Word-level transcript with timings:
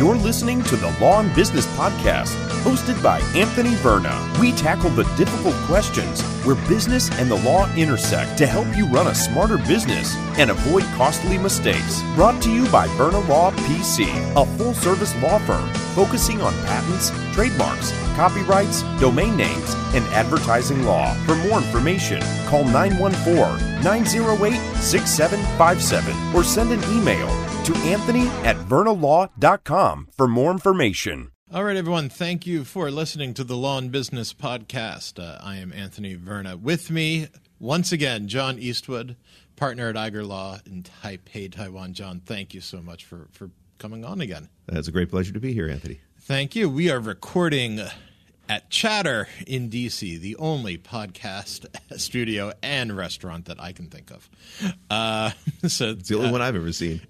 You're 0.00 0.16
listening 0.16 0.62
to 0.62 0.76
the 0.76 0.96
Law 0.98 1.20
and 1.20 1.34
Business 1.34 1.66
Podcast, 1.76 2.34
hosted 2.62 3.02
by 3.02 3.20
Anthony 3.38 3.74
Verna. 3.74 4.16
We 4.40 4.52
tackle 4.52 4.88
the 4.88 5.02
difficult 5.18 5.54
questions 5.66 6.22
where 6.42 6.56
business 6.70 7.10
and 7.18 7.30
the 7.30 7.36
law 7.36 7.70
intersect 7.74 8.38
to 8.38 8.46
help 8.46 8.74
you 8.74 8.86
run 8.86 9.08
a 9.08 9.14
smarter 9.14 9.58
business 9.58 10.16
and 10.38 10.50
avoid 10.50 10.84
costly 10.96 11.36
mistakes. 11.36 12.00
Brought 12.14 12.40
to 12.44 12.50
you 12.50 12.66
by 12.70 12.86
Verna 12.96 13.20
Law 13.28 13.50
PC, 13.50 14.08
a 14.40 14.46
full 14.56 14.72
service 14.72 15.14
law 15.22 15.38
firm 15.40 15.68
focusing 15.94 16.40
on 16.40 16.54
patents, 16.64 17.10
trademarks, 17.34 17.92
copyrights, 18.16 18.80
domain 19.00 19.36
names, 19.36 19.74
and 19.92 20.06
advertising 20.14 20.82
law. 20.84 21.12
For 21.26 21.34
more 21.34 21.58
information, 21.58 22.22
call 22.46 22.64
914 22.64 23.82
908 23.84 24.58
6757 24.76 26.34
or 26.34 26.42
send 26.42 26.72
an 26.72 26.82
email 26.90 27.28
to 27.64 27.74
anthony 27.78 28.26
at 28.44 28.56
vernalaw.com 28.56 30.08
for 30.16 30.28
more 30.28 30.50
information. 30.50 31.30
All 31.52 31.64
right, 31.64 31.76
everyone. 31.76 32.08
Thank 32.08 32.46
you 32.46 32.64
for 32.64 32.92
listening 32.92 33.34
to 33.34 33.42
the 33.42 33.56
Law 33.56 33.78
and 33.78 33.90
Business 33.90 34.32
Podcast. 34.32 35.18
Uh, 35.18 35.36
I 35.42 35.56
am 35.56 35.72
Anthony 35.72 36.14
Verna. 36.14 36.56
With 36.56 36.90
me, 36.92 37.26
once 37.58 37.90
again, 37.90 38.28
John 38.28 38.56
Eastwood, 38.56 39.16
partner 39.56 39.88
at 39.88 39.96
Eiger 39.96 40.24
Law 40.24 40.58
in 40.64 40.84
Taipei, 40.84 41.50
Taiwan. 41.50 41.92
John, 41.92 42.20
thank 42.24 42.54
you 42.54 42.60
so 42.60 42.80
much 42.80 43.04
for, 43.04 43.26
for 43.32 43.50
coming 43.78 44.04
on 44.04 44.20
again. 44.20 44.48
It's 44.68 44.86
a 44.86 44.92
great 44.92 45.10
pleasure 45.10 45.32
to 45.32 45.40
be 45.40 45.52
here, 45.52 45.68
Anthony. 45.68 45.98
Thank 46.20 46.54
you. 46.54 46.70
We 46.70 46.88
are 46.88 47.00
recording 47.00 47.80
at 48.50 48.68
Chatter 48.68 49.28
in 49.46 49.70
DC, 49.70 50.18
the 50.18 50.34
only 50.34 50.76
podcast 50.76 51.66
studio 52.00 52.52
and 52.64 52.96
restaurant 52.96 53.44
that 53.44 53.62
I 53.62 53.70
can 53.70 53.86
think 53.86 54.10
of. 54.10 54.28
Uh, 54.90 55.30
so 55.68 55.90
it's 55.90 56.08
the 56.08 56.16
only 56.16 56.30
uh, 56.30 56.32
one 56.32 56.42
I've 56.42 56.56
ever 56.56 56.72
seen. 56.72 57.00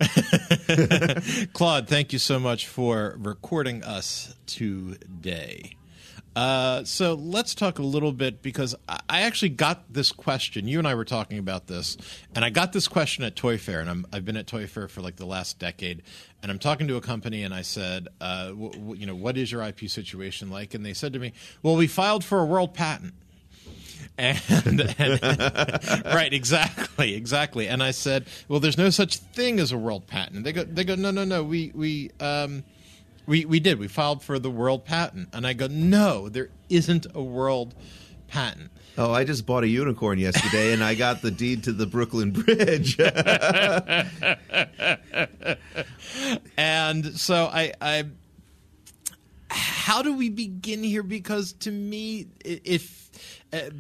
Claude, 1.54 1.88
thank 1.88 2.12
you 2.12 2.18
so 2.18 2.38
much 2.38 2.66
for 2.66 3.16
recording 3.18 3.82
us 3.82 4.34
today. 4.44 5.76
Uh, 6.34 6.84
so 6.84 7.14
let's 7.14 7.54
talk 7.54 7.78
a 7.78 7.82
little 7.82 8.12
bit 8.12 8.42
because 8.42 8.74
I 8.88 9.22
actually 9.22 9.50
got 9.50 9.92
this 9.92 10.12
question. 10.12 10.68
You 10.68 10.78
and 10.78 10.86
I 10.86 10.94
were 10.94 11.04
talking 11.04 11.38
about 11.38 11.66
this, 11.66 11.96
and 12.34 12.44
I 12.44 12.50
got 12.50 12.72
this 12.72 12.88
question 12.88 13.24
at 13.24 13.36
Toy 13.36 13.58
Fair, 13.58 13.80
and 13.80 14.06
i 14.12 14.16
have 14.16 14.24
been 14.24 14.36
at 14.36 14.46
Toy 14.46 14.66
Fair 14.66 14.88
for 14.88 15.00
like 15.00 15.16
the 15.16 15.26
last 15.26 15.58
decade. 15.58 16.02
And 16.42 16.50
I'm 16.50 16.58
talking 16.58 16.88
to 16.88 16.96
a 16.96 17.00
company, 17.00 17.42
and 17.42 17.52
I 17.52 17.62
said, 17.62 18.08
uh, 18.20 18.48
w- 18.48 18.72
w- 18.72 19.00
you 19.00 19.06
know, 19.06 19.14
what 19.14 19.36
is 19.36 19.52
your 19.52 19.62
IP 19.62 19.90
situation 19.90 20.50
like? 20.50 20.72
And 20.74 20.86
they 20.86 20.94
said 20.94 21.12
to 21.12 21.18
me, 21.18 21.32
well, 21.62 21.76
we 21.76 21.86
filed 21.86 22.24
for 22.24 22.38
a 22.40 22.46
world 22.46 22.72
patent. 22.74 23.14
And, 24.16 24.40
and 24.98 25.22
right, 26.04 26.32
exactly, 26.32 27.14
exactly. 27.14 27.68
And 27.68 27.82
I 27.82 27.90
said, 27.90 28.26
well, 28.48 28.60
there's 28.60 28.78
no 28.78 28.90
such 28.90 29.16
thing 29.16 29.60
as 29.60 29.72
a 29.72 29.78
world 29.78 30.06
patent. 30.06 30.44
They 30.44 30.52
go, 30.52 30.64
they 30.64 30.84
go, 30.84 30.94
no, 30.94 31.10
no, 31.10 31.24
no. 31.24 31.42
We 31.42 31.72
we 31.74 32.10
um, 32.20 32.64
we 33.30 33.44
we 33.44 33.60
did. 33.60 33.78
We 33.78 33.86
filed 33.86 34.24
for 34.24 34.40
the 34.40 34.50
world 34.50 34.84
patent, 34.84 35.28
and 35.32 35.46
I 35.46 35.52
go, 35.52 35.68
no, 35.68 36.28
there 36.28 36.48
isn't 36.68 37.06
a 37.14 37.22
world 37.22 37.76
patent. 38.26 38.72
Oh, 38.98 39.12
I 39.12 39.22
just 39.22 39.46
bought 39.46 39.62
a 39.62 39.68
unicorn 39.68 40.18
yesterday, 40.18 40.72
and 40.72 40.82
I 40.82 40.96
got 40.96 41.22
the 41.22 41.30
deed 41.30 41.62
to 41.64 41.72
the 41.72 41.86
Brooklyn 41.86 42.32
Bridge. 42.32 42.98
and 46.58 47.16
so 47.16 47.46
I, 47.46 47.72
I, 47.80 48.06
how 49.48 50.02
do 50.02 50.16
we 50.16 50.28
begin 50.28 50.82
here? 50.82 51.04
Because 51.04 51.52
to 51.52 51.70
me, 51.70 52.26
if. 52.44 53.10
Uh, 53.52 53.70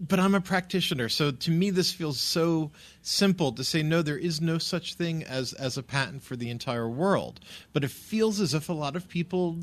but 0.00 0.18
I'm 0.18 0.34
a 0.34 0.40
practitioner, 0.40 1.08
so 1.10 1.30
to 1.30 1.50
me 1.50 1.70
this 1.70 1.92
feels 1.92 2.18
so 2.18 2.70
simple 3.02 3.52
to 3.52 3.62
say 3.62 3.82
no. 3.82 4.00
There 4.00 4.16
is 4.16 4.40
no 4.40 4.56
such 4.58 4.94
thing 4.94 5.24
as 5.24 5.52
as 5.52 5.76
a 5.76 5.82
patent 5.82 6.22
for 6.22 6.36
the 6.36 6.48
entire 6.48 6.88
world, 6.88 7.40
but 7.72 7.84
it 7.84 7.90
feels 7.90 8.40
as 8.40 8.54
if 8.54 8.68
a 8.68 8.72
lot 8.72 8.96
of 8.96 9.08
people 9.08 9.58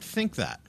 think 0.00 0.36
that. 0.36 0.60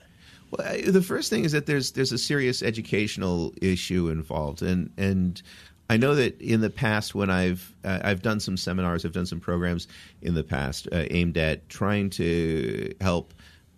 Well, 0.50 0.76
the 0.86 1.02
first 1.02 1.30
thing 1.30 1.44
is 1.44 1.52
that 1.52 1.64
there's 1.64 1.92
there's 1.92 2.12
a 2.12 2.18
serious 2.18 2.62
educational 2.62 3.54
issue 3.62 4.08
involved, 4.08 4.60
and 4.60 4.90
and 4.98 5.40
I 5.88 5.96
know 5.96 6.14
that 6.14 6.38
in 6.40 6.60
the 6.60 6.70
past 6.70 7.14
when 7.14 7.30
I've 7.30 7.74
uh, 7.84 8.00
I've 8.04 8.20
done 8.20 8.40
some 8.40 8.58
seminars, 8.58 9.06
I've 9.06 9.12
done 9.12 9.26
some 9.26 9.40
programs 9.40 9.88
in 10.20 10.34
the 10.34 10.44
past 10.44 10.86
uh, 10.92 11.04
aimed 11.10 11.38
at 11.38 11.68
trying 11.70 12.10
to 12.10 12.94
help 13.00 13.32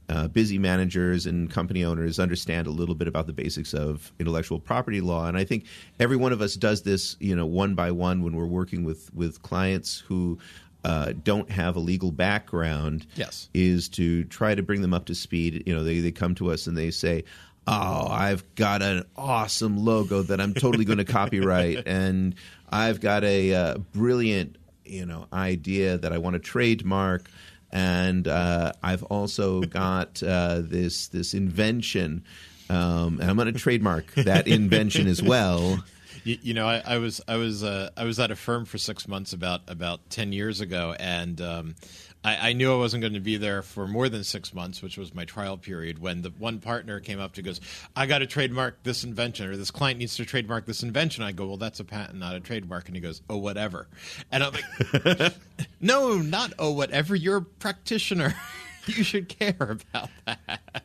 uh, 0.08 0.28
busy 0.28 0.58
managers 0.58 1.26
and 1.26 1.50
company 1.50 1.84
owners 1.84 2.18
understand 2.18 2.66
a 2.66 2.70
little 2.70 2.94
bit 2.94 3.08
about 3.08 3.26
the 3.26 3.32
basics 3.32 3.72
of 3.72 4.12
intellectual 4.18 4.60
property 4.60 5.00
law. 5.00 5.26
And 5.26 5.36
I 5.36 5.44
think 5.44 5.64
every 5.98 6.16
one 6.16 6.32
of 6.32 6.40
us 6.40 6.54
does 6.54 6.82
this, 6.82 7.16
you 7.20 7.34
know, 7.34 7.46
one 7.46 7.74
by 7.74 7.90
one 7.90 8.22
when 8.22 8.36
we're 8.36 8.46
working 8.46 8.84
with 8.84 9.12
with 9.14 9.42
clients 9.42 9.98
who. 10.00 10.38
Uh, 10.86 11.14
don't 11.24 11.50
have 11.50 11.76
a 11.76 11.78
legal 11.80 12.12
background 12.12 13.06
yes. 13.14 13.48
is 13.54 13.88
to 13.88 14.22
try 14.24 14.54
to 14.54 14.62
bring 14.62 14.82
them 14.82 14.92
up 14.92 15.06
to 15.06 15.14
speed. 15.14 15.62
You 15.64 15.74
know, 15.74 15.82
they, 15.82 16.00
they 16.00 16.12
come 16.12 16.34
to 16.34 16.50
us 16.50 16.66
and 16.66 16.76
they 16.76 16.90
say, 16.90 17.24
oh, 17.66 18.06
I've 18.10 18.54
got 18.54 18.82
an 18.82 19.04
awesome 19.16 19.78
logo 19.78 20.20
that 20.20 20.42
I'm 20.42 20.54
totally 20.54 20.84
going 20.84 20.98
to 20.98 21.06
copyright, 21.06 21.82
and 21.86 22.34
I've 22.68 23.00
got 23.00 23.24
a 23.24 23.54
uh, 23.54 23.78
brilliant, 23.92 24.56
you 24.84 25.06
know, 25.06 25.26
idea 25.32 25.96
that 25.98 26.12
I 26.12 26.18
want 26.18 26.34
to 26.34 26.40
trademark 26.40 27.30
and 27.74 28.28
uh, 28.28 28.72
I've 28.82 29.02
also 29.02 29.60
got 29.62 30.22
uh, 30.22 30.62
this 30.62 31.08
this 31.08 31.34
invention, 31.34 32.24
um, 32.70 33.18
and 33.20 33.28
I'm 33.28 33.36
going 33.36 33.52
to 33.52 33.58
trademark 33.58 34.14
that 34.14 34.48
invention 34.48 35.08
as 35.08 35.22
well. 35.22 35.84
You, 36.24 36.38
you, 36.42 36.54
know, 36.54 36.66
I, 36.66 36.82
I, 36.84 36.98
was 36.98 37.20
I 37.28 37.36
was 37.36 37.62
uh, 37.62 37.90
I 37.96 38.04
was 38.04 38.18
at 38.18 38.30
a 38.30 38.36
firm 38.36 38.64
for 38.64 38.78
six 38.78 39.06
months 39.06 39.32
about 39.32 39.60
about 39.68 40.08
ten 40.10 40.32
years 40.32 40.60
ago, 40.60 40.94
and 40.98 41.38
um, 41.40 41.74
I, 42.24 42.50
I, 42.50 42.52
knew 42.54 42.72
I 42.72 42.76
wasn't 42.76 43.02
going 43.02 43.12
to 43.12 43.20
be 43.20 43.36
there 43.36 43.60
for 43.60 43.86
more 43.86 44.08
than 44.08 44.24
six 44.24 44.54
months, 44.54 44.80
which 44.80 44.96
was 44.96 45.14
my 45.14 45.26
trial 45.26 45.58
period. 45.58 45.98
When 45.98 46.22
the 46.22 46.30
one 46.30 46.60
partner 46.60 46.98
came 46.98 47.20
up 47.20 47.34
to 47.34 47.42
goes, 47.42 47.60
"I 47.94 48.06
got 48.06 48.18
to 48.18 48.26
trademark 48.26 48.82
this 48.82 49.04
invention," 49.04 49.50
or 49.50 49.56
"This 49.56 49.70
client 49.70 49.98
needs 49.98 50.16
to 50.16 50.24
trademark 50.24 50.64
this 50.64 50.82
invention." 50.82 51.22
I 51.22 51.32
go, 51.32 51.46
"Well, 51.46 51.58
that's 51.58 51.80
a 51.80 51.84
patent, 51.84 52.18
not 52.18 52.34
a 52.34 52.40
trademark." 52.40 52.86
And 52.86 52.96
he 52.96 53.02
goes, 53.02 53.20
"Oh, 53.28 53.36
whatever." 53.36 53.88
And 54.32 54.42
I'm 54.42 54.54
like, 54.54 55.34
"No, 55.80 56.16
not 56.16 56.54
oh, 56.58 56.72
whatever. 56.72 57.14
You're 57.14 57.36
a 57.36 57.42
practitioner. 57.42 58.34
you 58.86 59.04
should 59.04 59.28
care 59.28 59.56
about 59.60 60.08
that." 60.24 60.84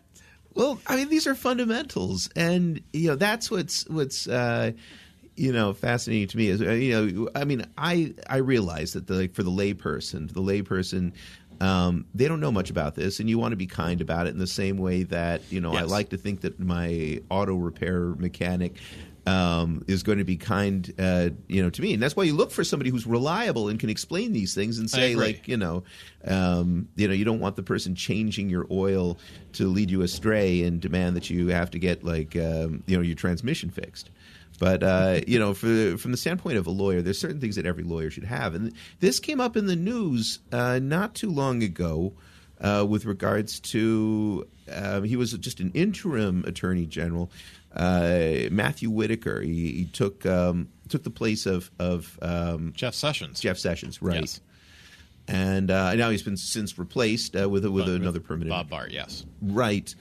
Well, 0.54 0.82
I 0.88 0.98
mean, 0.98 1.08
these 1.08 1.26
are 1.26 1.36
fundamentals, 1.36 2.30
and 2.36 2.82
you 2.92 3.08
know 3.08 3.16
that's 3.16 3.50
what's 3.50 3.88
what's. 3.88 4.28
Uh, 4.28 4.74
you 5.40 5.54
know 5.54 5.74
fascinating 5.74 6.28
to 6.28 6.38
me 6.38 6.50
is 6.50 6.62
uh, 6.62 6.72
you 6.72 6.94
know 6.94 7.30
I 7.34 7.46
mean 7.46 7.66
I 7.78 8.14
I 8.28 8.38
realize 8.38 8.94
that 8.94 9.08
the, 9.08 9.16
like 9.16 9.34
for 9.34 9.44
the 9.44 9.52
layperson 9.52 10.32
the 10.32 10.42
layperson 10.42 11.14
um, 11.62 12.06
they 12.16 12.30
don't 12.30 12.40
know 12.40 12.54
much 12.54 12.70
about 12.70 12.96
this, 12.96 13.20
and 13.20 13.30
you 13.30 13.38
want 13.38 13.52
to 13.52 13.58
be 13.58 13.68
kind 13.68 14.00
about 14.00 14.28
it 14.28 14.30
in 14.30 14.40
the 14.40 14.48
same 14.48 14.78
way 14.78 15.04
that 15.04 15.42
you 15.50 15.60
know 15.60 15.74
yes. 15.74 15.82
I 15.82 15.86
like 15.86 16.10
to 16.10 16.18
think 16.18 16.42
that 16.42 16.60
my 16.60 17.22
auto 17.30 17.56
repair 17.56 18.16
mechanic 18.16 18.76
um, 19.26 19.84
is 19.88 20.02
going 20.02 20.18
to 20.18 20.24
be 20.24 20.38
kind, 20.38 20.92
uh, 20.98 21.30
you 21.48 21.62
know, 21.62 21.70
to 21.70 21.82
me, 21.82 21.94
and 21.94 22.02
that's 22.02 22.16
why 22.16 22.24
you 22.24 22.34
look 22.34 22.52
for 22.52 22.64
somebody 22.64 22.90
who's 22.90 23.06
reliable 23.06 23.68
and 23.68 23.80
can 23.80 23.90
explain 23.90 24.32
these 24.32 24.56
things 24.56 24.80
and 24.80 24.90
say, 24.90 25.16
like, 25.16 25.48
you 25.48 25.58
know, 25.58 25.84
um, 26.26 26.88
you 26.96 27.08
know, 27.08 27.14
you 27.14 27.26
don't 27.26 27.40
want 27.40 27.56
the 27.56 27.64
person 27.64 27.94
changing 27.94 28.50
your 28.50 28.66
oil 28.72 29.20
to 29.54 29.68
lead 29.68 29.92
you 29.92 30.02
astray 30.02 30.64
and 30.64 30.80
demand 30.80 31.16
that 31.16 31.30
you 31.30 31.48
have 31.48 31.70
to 31.72 31.80
get 31.80 32.04
like, 32.04 32.36
um, 32.38 32.84
you 32.88 32.96
know, 32.96 33.04
your 33.04 33.16
transmission 33.16 33.70
fixed. 33.70 34.10
But 34.60 34.84
uh, 34.84 35.22
you 35.26 35.40
know, 35.40 35.54
for, 35.54 35.98
from 35.98 36.12
the 36.12 36.18
standpoint 36.18 36.58
of 36.58 36.68
a 36.68 36.72
lawyer, 36.72 37.02
there's 37.02 37.20
certain 37.20 37.40
things 37.40 37.56
that 37.56 37.66
every 37.66 37.84
lawyer 37.84 38.10
should 38.10 38.26
have, 38.26 38.54
and 38.56 38.74
this 39.00 39.20
came 39.20 39.40
up 39.40 39.56
in 39.56 39.68
the 39.68 39.76
news 39.76 40.40
uh, 40.52 40.80
not 40.80 41.16
too 41.16 41.30
long 41.30 41.64
ago 41.64 42.14
uh, 42.62 42.86
with 42.88 43.06
regards 43.06 43.60
to 43.60 44.48
um, 44.72 45.04
he 45.04 45.16
was 45.16 45.34
just 45.34 45.60
an 45.60 45.72
interim 45.74 46.44
attorney 46.46 46.86
general, 46.86 47.32
uh, 47.76 48.50
Matthew 48.52 48.90
Whitaker. 48.90 49.42
He, 49.42 49.72
he 49.72 49.86
took 49.86 50.26
um, 50.26 50.70
took 50.90 51.04
the 51.04 51.10
place 51.10 51.46
of 51.46 51.72
of 51.80 52.20
um, 52.22 52.74
Jeff 52.76 52.94
Sessions. 52.94 53.40
Jeff 53.40 53.58
Sessions, 53.58 54.02
right? 54.02 54.22
Yes. 54.22 54.42
And 55.28 55.70
uh, 55.70 55.94
now 55.94 56.10
he's 56.10 56.24
been 56.24 56.38
since 56.38 56.80
replaced 56.80 57.36
uh, 57.36 57.48
with 57.48 57.64
with 57.66 57.88
another 57.88 58.20
permanent 58.20 58.50
Bill 58.50 58.64
Barr. 58.64 58.88
Yes, 58.90 59.26
right. 59.42 59.94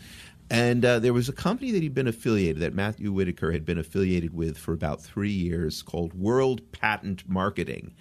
And 0.51 0.85
uh, 0.85 0.99
there 0.99 1.13
was 1.13 1.29
a 1.29 1.33
company 1.33 1.73
that 1.73 1.83
he'd 1.83 1.95
been 1.95 2.09
affiliated, 2.09 2.63
that 2.63 2.75
Matthew 2.75 3.13
Whitaker 3.13 3.53
had 3.53 3.65
been 3.65 3.79
affiliated 3.79 4.35
with 4.35 4.57
for 4.57 4.73
about 4.73 5.03
three 5.03 5.31
years 5.31 5.83
called 5.83 6.15
World 6.15 6.73
Patent 6.73 7.29
Marketing. 7.29 7.95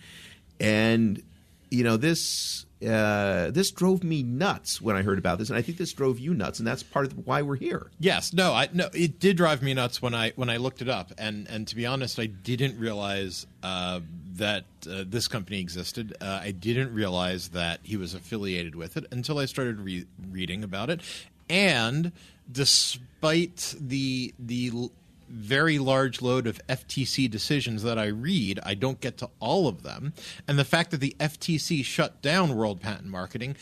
And, 0.59 1.21
you 1.69 1.83
know, 1.83 1.97
this. 1.97 2.65
Uh, 2.79 3.49
this 3.49 3.71
drove 3.71 4.03
me 4.03 4.21
nuts 4.21 4.79
when 4.79 4.95
I 4.95 5.01
heard 5.01 5.17
about 5.17 5.39
this, 5.39 5.49
and 5.49 5.57
I 5.57 5.63
think 5.63 5.79
this 5.79 5.91
drove 5.93 6.19
you 6.19 6.35
nuts, 6.35 6.59
and 6.59 6.67
that's 6.67 6.83
part 6.83 7.07
of 7.07 7.25
why 7.25 7.41
we're 7.41 7.55
here. 7.55 7.89
Yes, 7.99 8.33
no, 8.33 8.53
I 8.53 8.69
no, 8.71 8.87
it 8.93 9.19
did 9.19 9.35
drive 9.35 9.63
me 9.63 9.73
nuts 9.73 9.99
when 9.99 10.13
I 10.13 10.31
when 10.35 10.51
I 10.51 10.57
looked 10.57 10.83
it 10.83 10.87
up, 10.87 11.11
and 11.17 11.47
and 11.47 11.67
to 11.69 11.75
be 11.75 11.87
honest, 11.87 12.19
I 12.19 12.27
didn't 12.27 12.77
realize 12.77 13.47
uh, 13.63 14.01
that 14.33 14.65
uh, 14.87 15.05
this 15.07 15.27
company 15.27 15.59
existed. 15.59 16.15
Uh, 16.21 16.39
I 16.43 16.51
didn't 16.51 16.93
realize 16.93 17.49
that 17.49 17.79
he 17.81 17.97
was 17.97 18.13
affiliated 18.13 18.75
with 18.75 18.95
it 18.95 19.07
until 19.09 19.39
I 19.39 19.45
started 19.45 19.79
re- 19.79 20.05
reading 20.29 20.63
about 20.63 20.91
it, 20.91 21.01
and 21.49 22.11
despite 22.51 23.75
the 23.79 24.33
the 24.39 24.89
very 25.29 25.77
large 25.77 26.21
load 26.21 26.47
of 26.47 26.59
FTC 26.67 27.29
decisions 27.29 27.83
that 27.83 27.99
I 27.99 28.05
read, 28.05 28.59
I 28.63 28.75
don't 28.75 29.01
get 29.01 29.17
to 29.17 29.29
all 29.39 29.67
of 29.67 29.83
them. 29.83 30.13
And 30.47 30.57
the 30.57 30.63
fact 30.63 30.91
that 30.91 31.01
the 31.01 31.15
FTC 31.19 31.83
shut 31.83 32.21
down 32.21 32.55
World 32.55 32.79
Patent 32.79 33.09
Marketing 33.09 33.57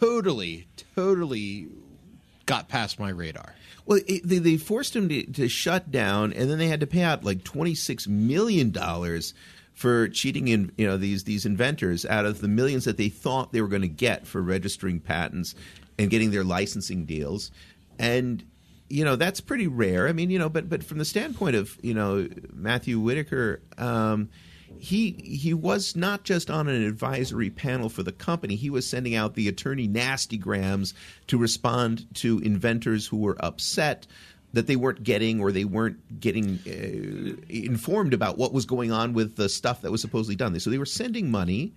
totally, 0.00 0.66
totally 0.94 1.68
got 2.44 2.68
past 2.68 3.00
my 3.00 3.10
radar. 3.10 3.54
Well, 3.86 4.00
it, 4.06 4.26
they, 4.26 4.38
they 4.38 4.56
forced 4.58 4.94
him 4.94 5.08
to, 5.08 5.22
to 5.32 5.48
shut 5.48 5.90
down, 5.90 6.32
and 6.34 6.50
then 6.50 6.58
they 6.58 6.68
had 6.68 6.80
to 6.80 6.86
pay 6.86 7.02
out 7.02 7.24
like 7.24 7.44
twenty 7.44 7.74
six 7.74 8.06
million 8.06 8.70
dollars 8.70 9.32
for 9.72 10.08
cheating 10.08 10.48
in 10.48 10.72
you 10.76 10.86
know 10.86 10.96
these 10.96 11.24
these 11.24 11.46
inventors 11.46 12.04
out 12.04 12.26
of 12.26 12.40
the 12.40 12.48
millions 12.48 12.84
that 12.84 12.96
they 12.96 13.08
thought 13.08 13.52
they 13.52 13.62
were 13.62 13.68
going 13.68 13.82
to 13.82 13.88
get 13.88 14.26
for 14.26 14.42
registering 14.42 15.00
patents 15.00 15.54
and 15.98 16.10
getting 16.10 16.30
their 16.30 16.44
licensing 16.44 17.04
deals, 17.04 17.50
and 17.98 18.44
you 18.88 19.04
know 19.04 19.16
that's 19.16 19.40
pretty 19.40 19.66
rare. 19.66 20.08
I 20.08 20.12
mean, 20.12 20.30
you 20.30 20.38
know, 20.38 20.48
but 20.48 20.68
but 20.68 20.84
from 20.84 20.98
the 20.98 21.04
standpoint 21.04 21.56
of 21.56 21.76
you 21.82 21.94
know 21.94 22.28
Matthew 22.52 23.00
Whitaker. 23.00 23.62
Um, 23.76 24.30
he 24.78 25.12
he 25.24 25.54
was 25.54 25.96
not 25.96 26.24
just 26.24 26.50
on 26.50 26.68
an 26.68 26.82
advisory 26.82 27.50
panel 27.50 27.88
for 27.88 28.02
the 28.02 28.12
company. 28.12 28.54
He 28.54 28.70
was 28.70 28.86
sending 28.86 29.14
out 29.14 29.34
the 29.34 29.48
attorney 29.48 29.88
nastygrams 29.88 30.92
to 31.28 31.38
respond 31.38 32.06
to 32.16 32.38
inventors 32.40 33.06
who 33.06 33.16
were 33.16 33.36
upset 33.40 34.06
that 34.52 34.66
they 34.66 34.76
weren't 34.76 35.02
getting 35.02 35.40
or 35.40 35.52
they 35.52 35.64
weren't 35.64 36.20
getting 36.20 36.58
uh, 36.66 37.42
informed 37.48 38.14
about 38.14 38.38
what 38.38 38.52
was 38.52 38.66
going 38.66 38.92
on 38.92 39.12
with 39.12 39.36
the 39.36 39.48
stuff 39.48 39.82
that 39.82 39.90
was 39.90 40.00
supposedly 40.00 40.36
done. 40.36 40.58
So 40.60 40.70
they 40.70 40.78
were 40.78 40.86
sending 40.86 41.30
money 41.30 41.74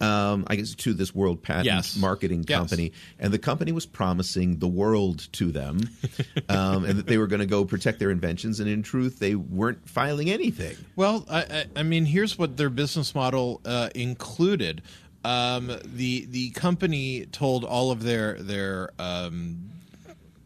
um, 0.00 0.44
I 0.48 0.56
guess 0.56 0.74
to 0.74 0.92
this 0.92 1.14
World 1.14 1.42
Patent 1.42 1.66
Yes. 1.66 1.96
Marketing 1.96 2.44
Yes. 2.46 2.58
Company, 2.58 2.92
and 3.18 3.32
the 3.32 3.38
company 3.38 3.72
was 3.72 3.86
promising 3.86 4.58
the 4.58 4.68
world 4.68 5.28
to 5.32 5.50
them, 5.52 5.88
um, 6.48 6.84
and 6.84 6.98
that 6.98 7.06
they 7.06 7.18
were 7.18 7.26
going 7.26 7.40
to 7.40 7.46
go 7.46 7.64
protect 7.64 7.98
their 7.98 8.10
inventions. 8.10 8.60
And 8.60 8.68
in 8.68 8.82
truth, 8.82 9.18
they 9.18 9.34
weren't 9.34 9.88
filing 9.88 10.30
anything. 10.30 10.76
Well, 10.96 11.24
I, 11.30 11.40
I, 11.40 11.64
I 11.76 11.82
mean, 11.82 12.04
here's 12.04 12.38
what 12.38 12.56
their 12.56 12.70
business 12.70 13.14
model 13.14 13.60
uh, 13.64 13.88
included. 13.94 14.82
Um, 15.24 15.72
the 15.84 16.26
the 16.26 16.50
company 16.50 17.26
told 17.26 17.64
all 17.64 17.90
of 17.90 18.02
their 18.04 18.34
their 18.34 18.90
um, 18.98 19.70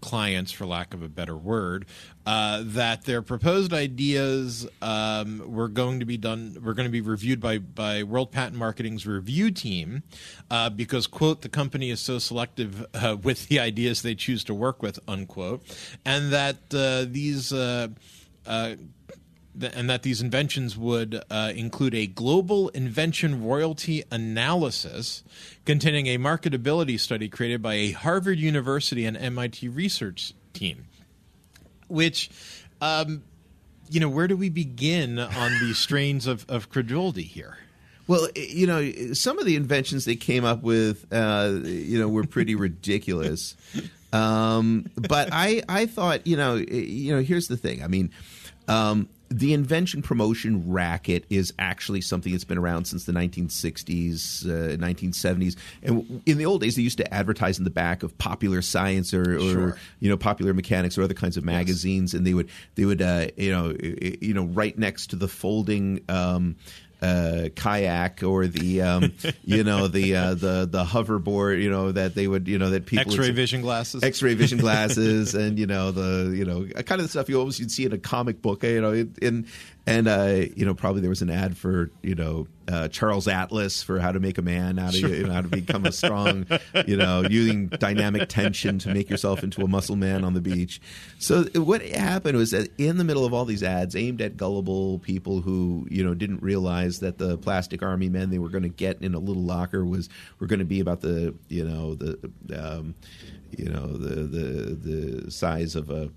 clients, 0.00 0.52
for 0.52 0.66
lack 0.66 0.94
of 0.94 1.02
a 1.02 1.08
better 1.08 1.36
word, 1.36 1.86
uh, 2.26 2.62
that 2.64 3.04
their 3.04 3.22
proposed 3.22 3.72
ideas 3.72 4.66
um, 4.82 5.42
were 5.46 5.68
going 5.68 6.00
to 6.00 6.06
be 6.06 6.16
done. 6.16 6.56
Were 6.62 6.74
going 6.74 6.88
to 6.88 6.92
be 6.92 7.00
reviewed 7.00 7.40
by 7.40 7.58
by 7.58 8.02
World 8.02 8.32
Patent 8.32 8.56
Marketing's 8.56 9.06
review 9.06 9.50
team, 9.50 10.02
uh, 10.50 10.70
because 10.70 11.06
quote 11.06 11.42
the 11.42 11.48
company 11.48 11.90
is 11.90 12.00
so 12.00 12.18
selective 12.18 12.84
uh, 12.94 13.16
with 13.22 13.48
the 13.48 13.60
ideas 13.60 14.02
they 14.02 14.14
choose 14.14 14.44
to 14.44 14.54
work 14.54 14.82
with 14.82 14.98
unquote, 15.08 15.62
and 16.04 16.32
that 16.32 16.56
uh, 16.74 17.04
these. 17.10 17.52
Th- 19.58 19.72
and 19.74 19.90
that 19.90 20.02
these 20.02 20.20
inventions 20.20 20.76
would 20.76 21.22
uh, 21.30 21.52
include 21.54 21.94
a 21.94 22.06
global 22.06 22.68
invention 22.70 23.44
royalty 23.44 24.04
analysis 24.10 25.22
containing 25.64 26.06
a 26.06 26.18
marketability 26.18 26.98
study 26.98 27.28
created 27.28 27.60
by 27.62 27.74
a 27.74 27.92
Harvard 27.92 28.38
University 28.38 29.04
and 29.04 29.16
MIT 29.16 29.68
research 29.68 30.34
team. 30.52 30.86
Which, 31.88 32.30
um, 32.80 33.24
you 33.90 33.98
know, 33.98 34.08
where 34.08 34.28
do 34.28 34.36
we 34.36 34.48
begin 34.48 35.18
on 35.18 35.52
the 35.60 35.74
strains 35.74 36.26
of, 36.26 36.46
of 36.48 36.70
credulity 36.70 37.24
here? 37.24 37.58
Well, 38.06 38.28
you 38.34 38.66
know, 38.66 39.12
some 39.12 39.38
of 39.38 39.46
the 39.46 39.54
inventions 39.54 40.04
they 40.04 40.16
came 40.16 40.44
up 40.44 40.62
with, 40.62 41.06
uh, 41.12 41.60
you 41.62 41.98
know, 41.98 42.08
were 42.08 42.24
pretty 42.24 42.56
ridiculous. 42.56 43.54
Um, 44.12 44.90
but 44.96 45.28
I, 45.30 45.62
I 45.68 45.86
thought, 45.86 46.26
you 46.26 46.36
know, 46.36 46.56
you 46.56 47.14
know, 47.14 47.22
here's 47.22 47.46
the 47.46 47.56
thing. 47.56 47.84
I 47.84 47.86
mean, 47.86 48.10
um, 48.66 49.08
the 49.30 49.54
invention 49.54 50.02
promotion 50.02 50.68
racket 50.70 51.24
is 51.30 51.54
actually 51.56 52.00
something 52.00 52.32
that's 52.32 52.42
been 52.44 52.58
around 52.58 52.86
since 52.86 53.04
the 53.04 53.12
1960s, 53.12 54.44
uh, 54.44 54.76
1970s. 54.76 55.56
And 55.84 56.20
in 56.26 56.36
the 56.36 56.46
old 56.46 56.62
days, 56.62 56.74
they 56.74 56.82
used 56.82 56.98
to 56.98 57.14
advertise 57.14 57.56
in 57.56 57.64
the 57.64 57.70
back 57.70 58.02
of 58.02 58.16
Popular 58.18 58.60
Science 58.60 59.14
or, 59.14 59.36
or 59.36 59.40
Sure. 59.40 59.78
you 60.00 60.10
know, 60.10 60.16
Popular 60.16 60.52
Mechanics 60.52 60.98
or 60.98 61.02
other 61.02 61.14
kinds 61.14 61.36
of 61.36 61.44
magazines, 61.44 62.12
and 62.12 62.26
they 62.26 62.34
would 62.34 62.48
they 62.74 62.84
would 62.84 63.00
uh, 63.00 63.28
you 63.36 63.52
know 63.52 63.74
you 63.80 64.34
know 64.34 64.44
right 64.46 64.76
next 64.76 65.08
to 65.10 65.16
the 65.16 65.28
folding. 65.28 66.00
Um, 66.08 66.56
uh, 67.02 67.48
kayak 67.54 68.22
or 68.22 68.46
the 68.46 68.82
um, 68.82 69.12
you 69.44 69.64
know 69.64 69.88
the 69.88 70.14
uh, 70.16 70.34
the 70.34 70.68
the 70.70 70.84
hoverboard 70.84 71.62
you 71.62 71.70
know 71.70 71.92
that 71.92 72.14
they 72.14 72.26
would 72.26 72.46
you 72.46 72.58
know 72.58 72.70
that 72.70 72.86
people 72.86 73.12
X-ray 73.12 73.30
vision 73.30 73.62
glasses. 73.62 74.02
X-ray 74.02 74.34
vision 74.34 74.58
glasses, 74.64 75.34
and 75.34 75.58
you 75.58 75.66
know 75.66 75.90
the 75.90 76.34
you 76.36 76.44
know 76.44 76.66
kind 76.82 77.00
of 77.00 77.06
the 77.06 77.08
stuff 77.08 77.28
you 77.28 77.38
always 77.38 77.58
you'd 77.58 77.70
see 77.70 77.84
in 77.84 77.92
a 77.92 77.98
comic 77.98 78.42
book, 78.42 78.62
you 78.62 78.80
know, 78.80 78.92
in 78.92 79.14
and 79.22 79.46
uh, 79.90 80.46
you 80.54 80.64
know 80.64 80.74
probably 80.74 81.00
there 81.00 81.10
was 81.10 81.22
an 81.22 81.30
ad 81.30 81.56
for 81.56 81.90
you 82.02 82.14
know 82.14 82.46
uh, 82.70 82.88
Charles 82.88 83.26
Atlas 83.26 83.82
for 83.82 83.98
how 83.98 84.12
to 84.12 84.20
make 84.20 84.38
a 84.38 84.42
man 84.42 84.78
out 84.78 84.90
of 84.90 85.00
you, 85.00 85.08
you 85.08 85.26
know, 85.26 85.32
how 85.32 85.40
to 85.40 85.48
become 85.48 85.86
a 85.86 85.92
strong, 85.92 86.46
you 86.86 86.96
know, 86.96 87.24
using 87.28 87.66
dynamic 87.66 88.28
tension 88.28 88.78
to 88.80 88.94
make 88.94 89.10
yourself 89.10 89.42
into 89.42 89.62
a 89.62 89.68
muscle 89.68 89.96
man 89.96 90.24
on 90.24 90.34
the 90.34 90.40
beach. 90.40 90.80
So 91.18 91.44
what 91.54 91.82
happened 91.82 92.36
was 92.36 92.52
that 92.52 92.68
in 92.78 92.96
the 92.96 93.04
middle 93.04 93.24
of 93.24 93.34
all 93.34 93.44
these 93.44 93.62
ads 93.62 93.96
aimed 93.96 94.20
at 94.20 94.36
gullible 94.36 95.00
people 95.00 95.40
who 95.40 95.86
you 95.90 96.04
know 96.04 96.14
didn't 96.14 96.42
realize 96.42 97.00
that 97.00 97.18
the 97.18 97.38
plastic 97.38 97.82
army 97.82 98.08
men 98.08 98.30
they 98.30 98.38
were 98.38 98.50
going 98.50 98.62
to 98.62 98.68
get 98.68 99.02
in 99.02 99.14
a 99.14 99.18
little 99.18 99.42
locker 99.42 99.84
was 99.84 100.08
were 100.38 100.46
going 100.46 100.60
to 100.60 100.64
be 100.64 100.80
about 100.80 101.00
the 101.00 101.34
you 101.48 101.64
know 101.64 101.94
the 101.94 102.30
um, 102.56 102.94
you 103.56 103.68
know 103.68 103.86
the 103.86 104.14
the 104.22 104.74
the 104.74 105.30
size 105.30 105.74
of 105.74 105.90
a 105.90 106.10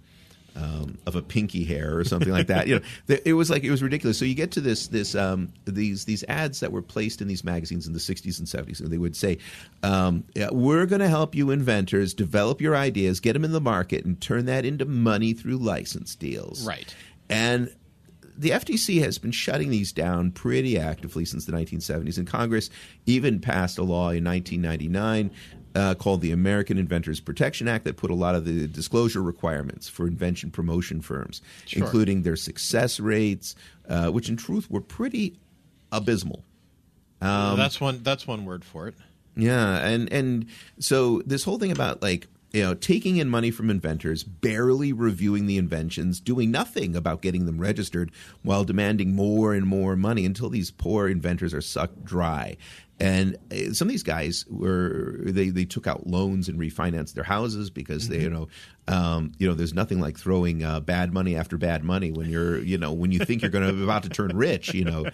um, 0.56 0.98
of 1.06 1.16
a 1.16 1.22
pinky 1.22 1.64
hair 1.64 1.98
or 1.98 2.04
something 2.04 2.32
like 2.32 2.48
that. 2.48 2.68
You 2.68 2.80
know, 2.80 2.86
it 3.26 3.34
was 3.34 3.50
like 3.50 3.64
it 3.64 3.72
was 3.72 3.82
ridiculous. 3.82 4.18
So 4.18 4.26
you 4.26 4.36
get 4.36 4.52
to 4.52 4.62
this 4.62 4.88
this 4.88 5.16
um, 5.16 5.54
these 5.66 6.06
these 6.06 6.24
ads 6.28 6.60
that 6.60 6.72
were 6.72 6.82
placed 6.82 7.22
in 7.22 7.28
these 7.28 7.44
magazines 7.44 7.88
in 7.88 7.94
the 7.94 8.00
60s 8.00 8.40
and 8.40 8.48
70s, 8.48 8.80
and 8.80 8.92
they 8.92 8.98
would 8.98 9.16
say, 9.16 9.38
um, 9.82 10.24
yeah, 10.36 10.50
"We're 10.52 10.86
going 10.86 11.02
to 11.02 11.10
help 11.10 11.36
you 11.36 11.52
inventors 11.52 12.14
develop 12.14 12.62
your 12.62 12.76
ideas, 12.76 13.20
get 13.20 13.34
them 13.34 13.46
in 13.46 13.52
the 13.52 13.62
market, 13.62 14.06
and 14.06 14.20
turn 14.20 14.46
that 14.46 14.66
into 14.66 14.86
money 14.86 15.34
through 15.34 15.58
license 15.58 16.16
deals." 16.16 16.66
Right. 16.66 16.94
and 17.30 17.74
the 18.36 18.50
FTC 18.50 19.00
has 19.02 19.20
been 19.20 19.32
shutting 19.32 19.70
these 19.70 19.92
down 19.92 20.32
pretty 20.32 20.78
actively 20.80 21.26
since 21.26 21.46
the 21.46 21.52
1970s, 21.52 22.18
and 22.18 22.28
Congress 22.28 22.70
even 23.06 23.40
passed 23.40 23.78
a 23.78 23.84
law 23.84 24.10
in 24.10 24.24
1999 24.24 25.30
uh, 25.76 25.96
called 25.96 26.22
the 26.22 26.32
American 26.32 26.78
Inventors 26.78 27.20
Protection 27.20 27.68
Act 27.68 27.84
that 27.86 27.98
put 27.98 28.12
a 28.12 28.16
lot 28.16 28.36
of 28.36 28.46
the 28.46 28.68
disclosure 28.68 29.22
requirements 29.24 29.90
for 29.90 30.06
invention 30.08 30.52
promotion 30.52 31.02
firms, 31.02 31.42
Sure. 31.66 31.84
including 31.84 32.22
their 32.24 32.36
success 32.36 33.00
rates, 33.00 33.56
uh, 33.90 34.10
which 34.10 34.30
in 34.30 34.38
truth 34.38 34.70
were 34.70 34.82
pretty 34.82 35.38
abysmal. 35.92 36.44
Um, 37.22 37.58
that's 37.58 37.80
one. 37.80 38.02
That's 38.04 38.28
one 38.28 38.46
word 38.46 38.64
for 38.66 38.88
it. 38.88 38.96
Yeah, 39.36 39.78
and 39.86 40.12
and 40.12 40.46
so 40.80 41.22
this 41.26 41.44
whole 41.44 41.58
thing 41.58 41.72
about 41.72 42.02
like 42.02 42.28
you 42.52 42.62
know 42.62 42.74
taking 42.76 43.18
in 43.18 43.30
money 43.30 43.50
from 43.50 43.70
inventors, 43.70 44.24
barely 44.24 44.92
reviewing 44.94 45.48
the 45.48 45.58
inventions, 45.58 46.20
doing 46.20 46.52
nothing 46.52 46.96
about 46.96 47.22
getting 47.22 47.46
them 47.46 47.60
registered, 47.60 48.12
while 48.44 48.64
demanding 48.64 49.16
more 49.16 49.54
and 49.54 49.66
more 49.66 49.96
money 49.96 50.26
until 50.26 50.50
these 50.50 50.70
poor 50.70 51.08
inventors 51.08 51.54
are 51.54 51.62
sucked 51.62 52.04
dry. 52.04 52.58
And 53.04 53.38
uh, 53.52 53.74
some 53.74 53.88
of 53.88 53.92
these 53.92 54.04
guys 54.04 54.46
were 54.50 55.18
they 55.24 55.50
they 55.50 55.66
took 55.66 55.88
out 55.88 56.08
loans 56.08 56.48
and 56.48 56.58
refinanced 56.58 57.14
their 57.14 57.24
houses 57.24 57.70
because 57.70 58.08
they 58.08 58.22
you 58.22 58.30
know 58.30 58.48
um, 58.88 59.34
you 59.38 59.48
know 59.48 59.54
there's 59.54 59.74
nothing 59.74 60.00
like 60.00 60.18
throwing 60.18 60.64
uh, 60.64 60.80
bad 60.80 61.12
money 61.12 61.36
after 61.36 61.58
bad 61.58 61.84
money 61.84 62.12
when 62.12 62.30
you're 62.30 62.60
you 62.60 62.78
know 62.78 62.94
when 62.94 63.12
you 63.12 63.20
think 63.20 63.42
you're 63.42 63.52
going 63.52 63.68
to 63.68 63.84
about 63.84 64.04
to 64.04 64.10
turn 64.10 64.36
rich 64.38 64.74
you 64.74 64.86
know 64.86 65.06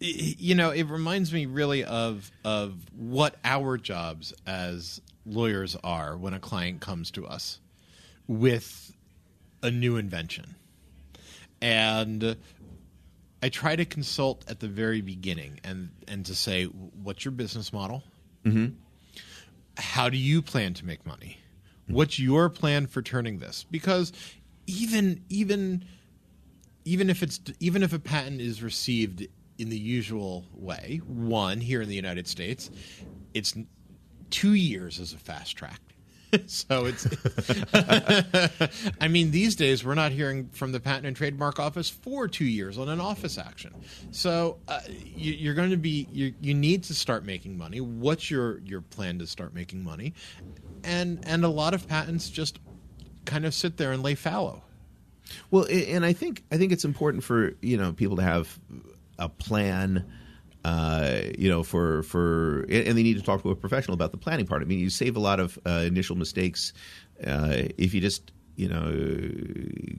you 0.00 0.54
know, 0.54 0.70
it 0.70 0.84
reminds 0.84 1.32
me 1.32 1.46
really 1.46 1.84
of 1.84 2.30
of 2.44 2.74
what 2.94 3.36
our 3.44 3.78
jobs 3.78 4.34
as 4.46 5.00
lawyers 5.24 5.76
are 5.82 6.16
when 6.16 6.34
a 6.34 6.38
client 6.38 6.80
comes 6.80 7.10
to 7.12 7.26
us 7.26 7.60
with 8.26 8.92
a 9.62 9.70
new 9.70 9.96
invention. 9.96 10.54
And 11.62 12.36
I 13.42 13.48
try 13.48 13.76
to 13.76 13.84
consult 13.84 14.44
at 14.48 14.60
the 14.60 14.68
very 14.68 15.00
beginning 15.00 15.60
and 15.62 15.90
and 16.08 16.24
to 16.26 16.34
say 16.34 16.64
what's 16.64 17.24
your 17.24 17.32
business 17.32 17.72
model? 17.72 18.02
Mm-hmm. 18.44 18.74
How 19.76 20.08
do 20.08 20.16
you 20.16 20.40
plan 20.42 20.74
to 20.74 20.86
make 20.86 21.06
money? 21.06 21.38
What's 21.88 22.18
your 22.18 22.48
plan 22.48 22.86
for 22.86 23.02
turning 23.02 23.38
this? 23.38 23.64
Because 23.70 24.12
even 24.66 25.24
even 25.28 25.84
even 26.84 27.10
if 27.10 27.22
it's 27.22 27.40
even 27.60 27.82
if 27.82 27.92
a 27.92 27.98
patent 27.98 28.40
is 28.40 28.62
received 28.62 29.26
in 29.58 29.68
the 29.68 29.78
usual 29.78 30.44
way, 30.54 31.00
one 31.06 31.60
here 31.60 31.82
in 31.82 31.88
the 31.88 31.94
United 31.94 32.26
States, 32.26 32.70
it's 33.34 33.54
two 34.30 34.54
years 34.54 34.98
as 35.00 35.12
a 35.12 35.18
fast 35.18 35.56
track. 35.56 35.80
so 36.46 36.86
it's, 36.86 37.06
I 39.00 39.08
mean, 39.08 39.30
these 39.30 39.56
days 39.56 39.84
we're 39.84 39.94
not 39.94 40.12
hearing 40.12 40.48
from 40.48 40.72
the 40.72 40.80
Patent 40.80 41.06
and 41.06 41.16
Trademark 41.16 41.58
Office 41.58 41.88
for 41.88 42.28
two 42.28 42.44
years 42.44 42.78
on 42.78 42.88
an 42.88 43.00
office 43.00 43.38
action. 43.38 43.74
So 44.10 44.58
uh, 44.68 44.80
you, 44.88 45.32
you're 45.32 45.54
going 45.54 45.70
to 45.70 45.76
be 45.76 46.08
you, 46.12 46.34
you 46.40 46.54
need 46.54 46.84
to 46.84 46.94
start 46.94 47.24
making 47.24 47.56
money. 47.56 47.80
What's 47.80 48.30
your 48.30 48.58
your 48.60 48.80
plan 48.80 49.18
to 49.20 49.26
start 49.26 49.54
making 49.54 49.84
money? 49.84 50.14
And 50.84 51.20
and 51.26 51.44
a 51.44 51.48
lot 51.48 51.74
of 51.74 51.86
patents 51.86 52.28
just 52.28 52.58
kind 53.24 53.44
of 53.44 53.54
sit 53.54 53.76
there 53.76 53.92
and 53.92 54.02
lay 54.02 54.14
fallow. 54.14 54.62
Well, 55.50 55.66
and 55.70 56.04
I 56.04 56.12
think 56.12 56.44
I 56.50 56.56
think 56.56 56.72
it's 56.72 56.84
important 56.84 57.24
for 57.24 57.54
you 57.60 57.76
know 57.76 57.92
people 57.92 58.16
to 58.16 58.22
have 58.22 58.58
a 59.18 59.28
plan. 59.28 60.04
Uh, 60.66 61.20
you 61.38 61.48
know, 61.48 61.62
for 61.62 62.02
for 62.02 62.66
and 62.68 62.98
they 62.98 63.04
need 63.04 63.16
to 63.16 63.22
talk 63.22 63.40
to 63.40 63.50
a 63.50 63.54
professional 63.54 63.94
about 63.94 64.10
the 64.10 64.16
planning 64.16 64.46
part. 64.46 64.62
I 64.62 64.64
mean, 64.64 64.80
you 64.80 64.90
save 64.90 65.14
a 65.14 65.20
lot 65.20 65.38
of 65.38 65.56
uh, 65.64 65.84
initial 65.86 66.16
mistakes 66.16 66.72
uh, 67.24 67.70
if 67.78 67.94
you 67.94 68.00
just 68.00 68.32
you 68.56 68.68
know 68.68 68.90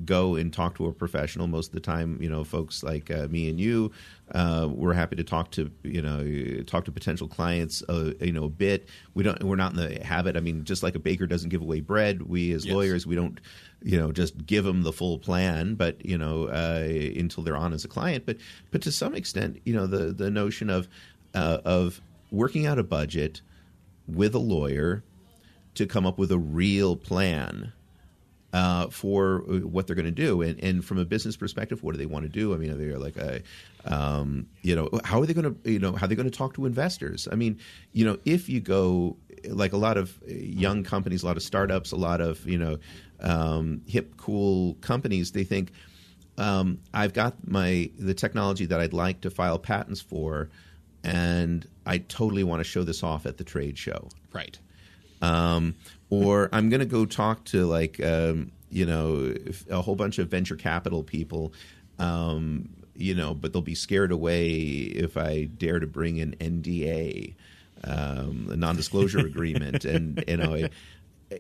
go 0.06 0.36
and 0.36 0.52
talk 0.52 0.76
to 0.78 0.86
a 0.88 0.94
professional. 0.94 1.48
Most 1.48 1.68
of 1.68 1.74
the 1.74 1.80
time, 1.80 2.18
you 2.22 2.30
know, 2.30 2.44
folks 2.44 2.84
like 2.84 3.10
uh, 3.12 3.28
me 3.30 3.50
and 3.50 3.60
you, 3.60 3.92
uh, 4.32 4.68
we're 4.72 4.94
happy 4.94 5.16
to 5.16 5.24
talk 5.24 5.52
to 5.52 5.72
you 5.84 6.02
know 6.02 6.64
talk 6.64 6.86
to 6.86 6.92
potential 6.92 7.28
clients. 7.28 7.84
Uh, 7.88 8.12
you 8.20 8.32
know, 8.32 8.46
a 8.46 8.50
bit. 8.50 8.88
We 9.14 9.24
don't. 9.24 9.42
We're 9.44 9.56
not 9.56 9.74
in 9.74 9.78
the 9.78 10.04
habit. 10.04 10.36
I 10.38 10.40
mean, 10.40 10.64
just 10.64 10.84
like 10.84 10.96
a 10.96 11.00
baker 11.00 11.28
doesn't 11.28 11.50
give 11.50 11.62
away 11.62 11.80
bread, 11.82 12.24
we 12.24 12.52
as 12.52 12.66
Yes. 12.66 12.74
lawyers 12.74 13.08
we 13.08 13.16
don't 13.16 13.40
you 13.84 13.96
know 13.98 14.12
just 14.12 14.46
give 14.48 14.66
them 14.66 14.82
the 14.82 14.92
full 14.92 15.20
plan 15.20 15.76
but 15.76 16.04
you 16.04 16.18
know 16.18 16.46
uh, 16.48 16.82
until 17.20 17.44
they're 17.44 17.56
on 17.56 17.74
as 17.74 17.86
a 17.86 17.88
client 17.88 18.26
but 18.26 18.36
but 18.72 18.82
to 18.82 18.92
some 18.92 19.14
extent 19.14 19.62
you 19.66 19.74
know 19.74 19.86
the 19.86 20.12
the 20.12 20.32
notion 20.32 20.68
of 20.68 20.88
uh, 21.36 21.60
of 21.64 22.02
working 22.32 22.66
out 22.66 22.80
a 22.80 22.84
budget 22.84 23.42
with 24.08 24.34
a 24.34 24.40
lawyer 24.40 25.04
to 25.76 25.86
come 25.86 26.08
up 26.08 26.18
with 26.18 26.32
a 26.32 26.40
real 26.40 26.96
plan 26.96 27.72
uh, 28.58 28.88
for 28.90 29.44
uh, 29.48 29.60
what 29.60 29.86
they're 29.86 29.96
going 29.96 30.06
to 30.06 30.12
do, 30.12 30.42
and, 30.42 30.60
and 30.64 30.84
from 30.84 30.98
a 30.98 31.06
business 31.06 31.38
perspective, 31.38 31.84
what 31.84 31.92
do 31.92 32.00
they 32.00 32.08
want 32.08 32.24
to 32.24 32.30
do? 32.30 32.56
I 32.56 32.58
mean, 32.58 32.72
are 32.72 32.76
they 32.76 32.92
like 32.96 33.16
a, 33.16 33.44
um, 33.86 34.48
you 34.64 34.76
know, 34.76 34.90
how 35.04 35.22
are 35.22 35.28
they 35.28 35.36
going 35.36 35.54
to, 35.54 35.72
you 35.72 35.78
know, 35.78 35.92
how 35.92 36.06
are 36.06 36.10
they 36.10 36.16
going 36.16 36.30
to 36.30 36.36
talk 36.36 36.56
to 36.56 36.66
investors? 36.66 37.28
I 37.32 37.36
mean, 37.36 37.60
you 37.94 38.04
know, 38.04 38.18
if 38.26 38.50
you 38.50 38.60
go 38.60 39.16
like 39.48 39.74
a 39.74 39.78
lot 39.78 39.96
of 39.96 40.18
young 40.28 40.84
companies, 40.84 41.22
a 41.22 41.28
lot 41.28 41.38
of 41.38 41.44
startups, 41.44 41.92
a 41.92 41.98
lot 41.98 42.20
of 42.20 42.44
you 42.48 42.58
know, 42.58 42.80
um, 43.20 43.82
hip, 43.86 44.18
cool 44.18 44.74
companies, 44.82 45.34
they 45.34 45.44
think 45.44 45.72
um, 46.40 46.80
I've 46.96 47.14
got 47.14 47.36
my 47.48 47.92
the 48.00 48.16
technology 48.16 48.66
that 48.66 48.80
I'd 48.80 48.94
like 48.94 49.22
to 49.22 49.30
file 49.30 49.60
patents 49.60 50.02
for, 50.02 50.50
and 51.04 51.64
I 51.86 52.00
totally 52.00 52.44
want 52.44 52.62
to 52.62 52.64
show 52.64 52.84
this 52.84 53.04
off 53.04 53.28
at 53.28 53.38
the 53.38 53.44
trade 53.44 53.78
show 53.78 54.10
Right. 54.34 54.58
Um, 55.22 55.76
or 56.10 56.50
I'm 56.52 56.70
going 56.70 56.80
to 56.80 56.86
go 56.86 57.06
talk 57.06 57.44
to 57.46 57.66
like 57.66 58.04
um, 58.04 58.52
you 58.70 58.86
know 58.86 59.34
a 59.70 59.82
whole 59.82 59.96
bunch 59.96 60.20
of 60.20 60.30
venture 60.30 60.56
capital 60.56 61.04
people, 61.04 61.54
um, 62.00 62.70
you 62.96 63.16
know, 63.16 63.34
but 63.34 63.54
they'll 63.54 63.62
be 63.62 63.76
scared 63.76 64.12
away 64.12 64.52
if 64.52 65.18
I 65.18 65.46
dare 65.46 65.80
to 65.80 65.88
bring 65.88 66.20
an 66.20 66.36
NDA, 66.40 67.36
um, 67.84 68.48
a 68.52 68.58
non-disclosure 68.58 69.20
agreement, 69.26 69.86
and 69.86 70.24
you 70.28 70.38
know. 70.38 70.68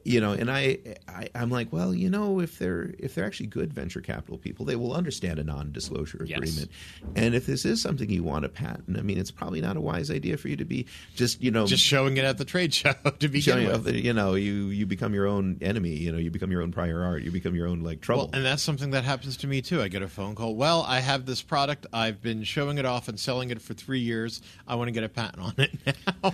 You 0.03 0.19
know, 0.19 0.33
and 0.33 0.51
I, 0.51 0.79
I, 1.07 1.29
I'm 1.33 1.49
like, 1.49 1.71
well, 1.71 1.93
you 1.95 2.09
know, 2.09 2.41
if 2.41 2.59
they're 2.59 2.93
if 2.99 3.15
they're 3.15 3.23
actually 3.25 3.47
good 3.47 3.73
venture 3.73 4.01
capital 4.01 4.37
people, 4.37 4.65
they 4.65 4.75
will 4.75 4.91
understand 4.93 5.39
a 5.39 5.45
non-disclosure 5.45 6.25
Yes. 6.27 6.37
agreement. 6.39 6.71
And 7.15 7.33
if 7.33 7.45
this 7.45 7.63
is 7.63 7.81
something 7.81 8.09
you 8.09 8.21
want 8.21 8.43
to 8.43 8.49
patent, 8.49 8.97
I 8.97 9.01
mean, 9.01 9.17
it's 9.17 9.31
probably 9.31 9.61
not 9.61 9.77
a 9.77 9.81
wise 9.81 10.11
idea 10.11 10.35
for 10.35 10.49
you 10.49 10.57
to 10.57 10.65
be 10.65 10.87
just, 11.15 11.41
you 11.41 11.51
know, 11.51 11.65
Just 11.67 11.85
showing 11.85 12.17
it 12.17 12.25
at 12.25 12.37
the 12.37 12.43
trade 12.43 12.73
show 12.73 12.91
to 13.19 13.27
begin 13.29 13.41
showing 13.41 13.65
with. 13.67 13.87
you 13.95 14.11
know 14.13 14.35
you 14.35 14.65
you 14.67 14.85
become 14.85 15.13
your 15.13 15.25
own 15.25 15.57
enemy 15.61 15.91
you 15.95 16.11
know 16.11 16.17
you 16.17 16.31
become 16.31 16.51
your 16.51 16.61
own 16.61 16.71
prior 16.73 17.01
art 17.03 17.23
you 17.23 17.31
become 17.31 17.55
your 17.55 17.67
own 17.67 17.81
like 17.81 18.01
trouble 18.01 18.23
Well, 18.25 18.31
and 18.33 18.45
that's 18.45 18.61
something 18.63 18.91
that 18.91 19.05
happens 19.05 19.37
to 19.37 19.47
me 19.47 19.61
too. 19.61 19.81
I 19.81 19.87
get 19.87 20.01
a 20.01 20.09
phone 20.09 20.35
call. 20.35 20.55
Well, 20.55 20.83
I 20.85 20.99
have 20.99 21.25
this 21.25 21.41
product. 21.41 21.87
I've 21.93 22.21
been 22.21 22.43
showing 22.43 22.77
it 22.77 22.85
off 22.85 23.07
and 23.07 23.17
selling 23.17 23.51
it 23.51 23.61
for 23.61 23.73
three 23.73 23.99
years. 24.01 24.41
I 24.67 24.75
want 24.75 24.89
to 24.89 24.91
get 24.91 25.03
a 25.05 25.09
patent 25.09 25.41
on 25.43 25.53
it 25.57 25.71
now. 26.23 26.33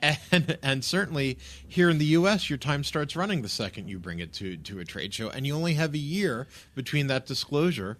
and, 0.00 0.18
and 0.30 0.58
and 0.62 0.84
certainly 0.84 1.38
here 1.66 1.90
in 1.90 1.98
the 1.98 2.04
U.S., 2.06 2.48
your 2.48 2.56
time 2.58 2.83
starts 2.84 3.16
running 3.16 3.42
the 3.42 3.48
second 3.48 3.88
you 3.88 3.98
bring 3.98 4.20
it 4.20 4.32
to 4.34 4.56
to 4.58 4.78
a 4.80 4.84
trade 4.84 5.12
show, 5.12 5.28
and 5.30 5.46
you 5.46 5.54
only 5.54 5.74
have 5.74 5.94
a 5.94 5.98
year 5.98 6.46
between 6.74 7.08
that 7.08 7.26
disclosure 7.26 7.98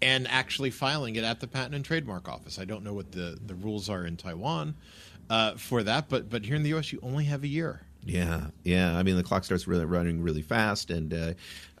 and 0.00 0.26
actually 0.28 0.70
filing 0.70 1.14
it 1.16 1.22
at 1.24 1.38
the 1.38 1.46
Patent 1.46 1.74
and 1.76 1.84
Trademark 1.84 2.28
Office. 2.28 2.58
I 2.58 2.64
don't 2.64 2.82
know 2.82 2.92
what 2.94 3.12
the 3.12 3.38
the 3.44 3.54
rules 3.54 3.88
are 3.88 4.04
in 4.04 4.16
Taiwan 4.16 4.74
uh, 5.30 5.54
for 5.54 5.82
that, 5.84 6.08
but 6.08 6.28
but 6.28 6.44
here 6.44 6.56
in 6.56 6.62
the 6.62 6.70
U.S., 6.70 6.92
you 6.92 6.98
only 7.02 7.24
have 7.24 7.44
a 7.44 7.48
year. 7.48 7.82
yeah 8.04 8.48
yeah 8.64 8.98
i 8.98 9.02
mean 9.04 9.14
the 9.16 9.22
clock 9.22 9.44
starts 9.44 9.68
really 9.68 9.84
running 9.84 10.20
really 10.20 10.42
fast 10.42 10.90
and 10.90 11.14
uh, 11.14 11.32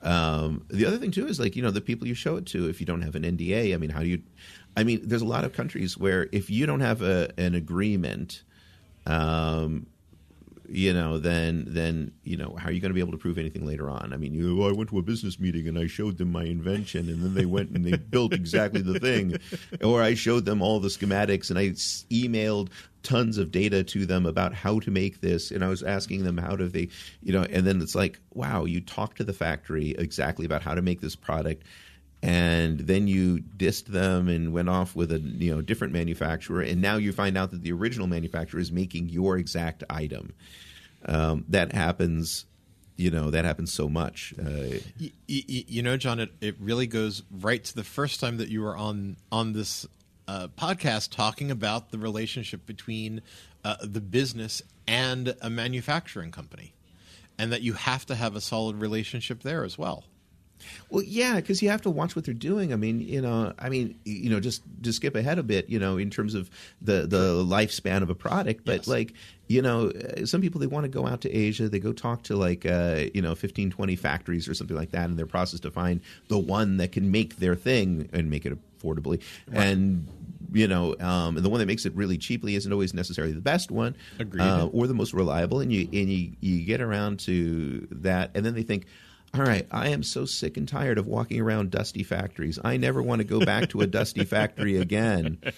um, 0.08 0.64
the 0.68 0.86
other 0.86 0.96
thing 0.98 1.10
too 1.10 1.26
is 1.26 1.40
like 1.40 1.56
you 1.56 1.62
know 1.62 1.72
the 1.72 1.80
people 1.80 2.06
you 2.06 2.14
show 2.14 2.36
it 2.36 2.46
to 2.46 2.68
if 2.68 2.78
you 2.80 2.86
don't 2.86 3.02
have 3.02 3.16
an 3.16 3.24
nda 3.24 3.74
i 3.74 3.76
mean 3.76 3.90
how 3.90 3.98
do 4.00 4.06
you 4.06 4.22
i 4.76 4.84
mean 4.84 5.00
there's 5.02 5.22
a 5.22 5.26
lot 5.26 5.42
of 5.44 5.52
countries 5.52 5.98
where 5.98 6.28
if 6.30 6.48
you 6.48 6.64
don't 6.64 6.80
have 6.80 7.02
a, 7.02 7.28
an 7.38 7.56
agreement 7.56 8.44
um, 9.06 9.86
you 10.74 10.94
know, 10.94 11.18
then 11.18 11.66
then 11.68 12.12
you 12.24 12.38
know, 12.38 12.56
how 12.58 12.68
are 12.68 12.72
you 12.72 12.80
going 12.80 12.90
to 12.90 12.94
be 12.94 13.00
able 13.00 13.12
to 13.12 13.18
prove 13.18 13.36
anything 13.36 13.66
later 13.66 13.90
on? 13.90 14.12
I 14.14 14.16
mean, 14.16 14.32
you, 14.32 14.62
oh, 14.62 14.70
I 14.70 14.72
went 14.72 14.88
to 14.90 14.98
a 14.98 15.02
business 15.02 15.38
meeting 15.38 15.68
and 15.68 15.78
I 15.78 15.86
showed 15.86 16.16
them 16.16 16.32
my 16.32 16.44
invention, 16.44 17.10
and 17.10 17.22
then 17.22 17.34
they 17.34 17.44
went 17.44 17.70
and 17.70 17.84
they 17.84 17.96
built 17.96 18.32
exactly 18.32 18.80
the 18.80 18.98
thing, 18.98 19.36
or 19.84 20.02
I 20.02 20.14
showed 20.14 20.46
them 20.46 20.62
all 20.62 20.80
the 20.80 20.88
schematics 20.88 21.50
and 21.50 21.58
I 21.58 21.68
emailed 22.10 22.70
tons 23.02 23.36
of 23.36 23.50
data 23.50 23.82
to 23.82 24.06
them 24.06 24.24
about 24.24 24.54
how 24.54 24.80
to 24.80 24.90
make 24.90 25.20
this, 25.20 25.50
and 25.50 25.62
I 25.62 25.68
was 25.68 25.82
asking 25.82 26.24
them 26.24 26.38
how 26.38 26.56
do 26.56 26.66
they, 26.68 26.88
you 27.22 27.32
know, 27.32 27.42
and 27.42 27.66
then 27.66 27.82
it's 27.82 27.94
like, 27.94 28.18
wow, 28.32 28.64
you 28.64 28.80
talked 28.80 29.18
to 29.18 29.24
the 29.24 29.32
factory 29.34 29.90
exactly 29.98 30.46
about 30.46 30.62
how 30.62 30.74
to 30.74 30.82
make 30.82 31.02
this 31.02 31.16
product 31.16 31.64
and 32.22 32.78
then 32.80 33.08
you 33.08 33.38
dissed 33.56 33.86
them 33.86 34.28
and 34.28 34.52
went 34.52 34.68
off 34.68 34.94
with 34.94 35.10
a 35.12 35.18
you 35.18 35.54
know 35.54 35.60
different 35.60 35.92
manufacturer 35.92 36.60
and 36.62 36.80
now 36.80 36.96
you 36.96 37.12
find 37.12 37.36
out 37.36 37.50
that 37.50 37.62
the 37.62 37.72
original 37.72 38.06
manufacturer 38.06 38.60
is 38.60 38.70
making 38.70 39.08
your 39.08 39.36
exact 39.36 39.82
item 39.90 40.32
um, 41.06 41.44
that 41.48 41.72
happens 41.72 42.44
you 42.96 43.10
know 43.10 43.30
that 43.30 43.44
happens 43.44 43.72
so 43.72 43.88
much 43.88 44.34
uh, 44.38 44.44
Y- 44.44 44.78
y- 45.00 45.10
y- 45.28 45.64
you 45.66 45.82
know, 45.82 45.96
John, 45.96 46.20
it, 46.20 46.30
it 46.40 46.56
really 46.60 46.86
goes 46.86 47.22
right 47.30 47.64
to 47.64 47.74
the 47.74 47.82
first 47.84 48.20
time 48.20 48.36
that 48.36 48.48
you 48.48 48.60
were 48.62 48.76
on 48.76 49.16
on 49.32 49.54
this 49.54 49.86
uh, 50.28 50.48
podcast 50.56 51.10
talking 51.10 51.50
about 51.50 51.90
the 51.90 51.98
relationship 51.98 52.64
between 52.66 53.22
uh, 53.64 53.76
the 53.82 54.00
business 54.00 54.62
and 54.86 55.34
a 55.40 55.48
manufacturing 55.50 56.30
company, 56.30 56.74
and 57.38 57.50
that 57.50 57.62
you 57.62 57.72
have 57.72 58.04
to 58.06 58.14
have 58.14 58.36
a 58.36 58.40
solid 58.40 58.76
relationship 58.76 59.42
there 59.42 59.64
as 59.64 59.76
well. 59.78 60.04
Well, 60.90 61.02
yeah, 61.04 61.36
because 61.36 61.62
you 61.62 61.68
have 61.70 61.82
to 61.82 61.90
watch 61.90 62.14
what 62.16 62.24
they're 62.24 62.34
doing. 62.34 62.72
I 62.72 62.76
mean, 62.76 63.00
you 63.00 63.20
know, 63.20 63.52
I 63.58 63.68
mean, 63.68 63.98
you 64.04 64.30
know, 64.30 64.40
just 64.40 64.62
to 64.82 64.92
skip 64.92 65.14
ahead 65.14 65.38
a 65.38 65.42
bit, 65.42 65.68
you 65.68 65.78
know, 65.78 65.96
in 65.96 66.10
terms 66.10 66.34
of 66.34 66.50
the 66.80 67.06
the 67.06 67.42
lifespan 67.44 68.02
of 68.02 68.10
a 68.10 68.14
product, 68.14 68.64
but 68.64 68.78
Yes. 68.78 68.88
like, 68.88 69.14
you 69.48 69.60
know, 69.62 69.88
uh, 69.90 70.24
some 70.26 70.40
people 70.40 70.60
they 70.60 70.66
want 70.66 70.84
to 70.84 70.88
go 70.88 71.06
out 71.06 71.20
to 71.22 71.30
Asia, 71.30 71.68
they 71.68 71.78
go 71.78 71.92
talk 71.92 72.22
to 72.24 72.36
like, 72.36 72.64
uh, 72.64 73.04
you 73.14 73.20
know, 73.22 73.34
15, 73.34 73.70
20 73.70 73.96
factories 73.96 74.48
or 74.48 74.54
something 74.54 74.76
like 74.76 74.90
that, 74.92 75.10
in 75.10 75.16
their 75.16 75.26
process 75.26 75.60
to 75.60 75.70
find 75.70 76.00
the 76.28 76.38
one 76.38 76.76
that 76.78 76.92
can 76.92 77.10
make 77.10 77.36
their 77.36 77.54
thing 77.54 78.08
and 78.12 78.30
make 78.30 78.46
it 78.46 78.56
affordably, 78.80 79.20
and 79.52 80.06
you 80.54 80.68
know, 80.68 80.94
um, 81.00 81.36
and 81.36 81.44
the 81.44 81.48
one 81.48 81.60
that 81.60 81.66
makes 81.66 81.86
it 81.86 81.94
really 81.94 82.18
cheaply 82.18 82.56
isn't 82.56 82.72
always 82.72 82.92
necessarily 82.92 83.32
the 83.32 83.40
best 83.40 83.70
one, 83.70 83.96
uh, 84.20 84.66
or 84.66 84.86
the 84.86 84.92
most 84.94 85.14
reliable. 85.14 85.60
And 85.60 85.72
you 85.72 85.88
and 85.92 86.10
you 86.10 86.32
you 86.40 86.64
get 86.64 86.80
around 86.80 87.20
to 87.20 87.86
that, 87.90 88.30
and 88.34 88.44
then 88.44 88.54
they 88.54 88.62
think. 88.62 88.86
All 89.34 89.42
right, 89.42 89.66
I 89.70 89.88
am 89.88 90.02
so 90.02 90.26
sick 90.26 90.58
and 90.58 90.68
tired 90.68 90.98
of 90.98 91.06
walking 91.06 91.40
around 91.40 91.70
dusty 91.70 92.02
factories. 92.02 92.58
I 92.62 92.76
never 92.76 93.02
want 93.02 93.20
to 93.20 93.24
go 93.24 93.40
back 93.40 93.70
to 93.70 93.80
a 93.80 93.86
dusty 93.86 94.24
factory 94.24 94.76
again. 94.76 95.38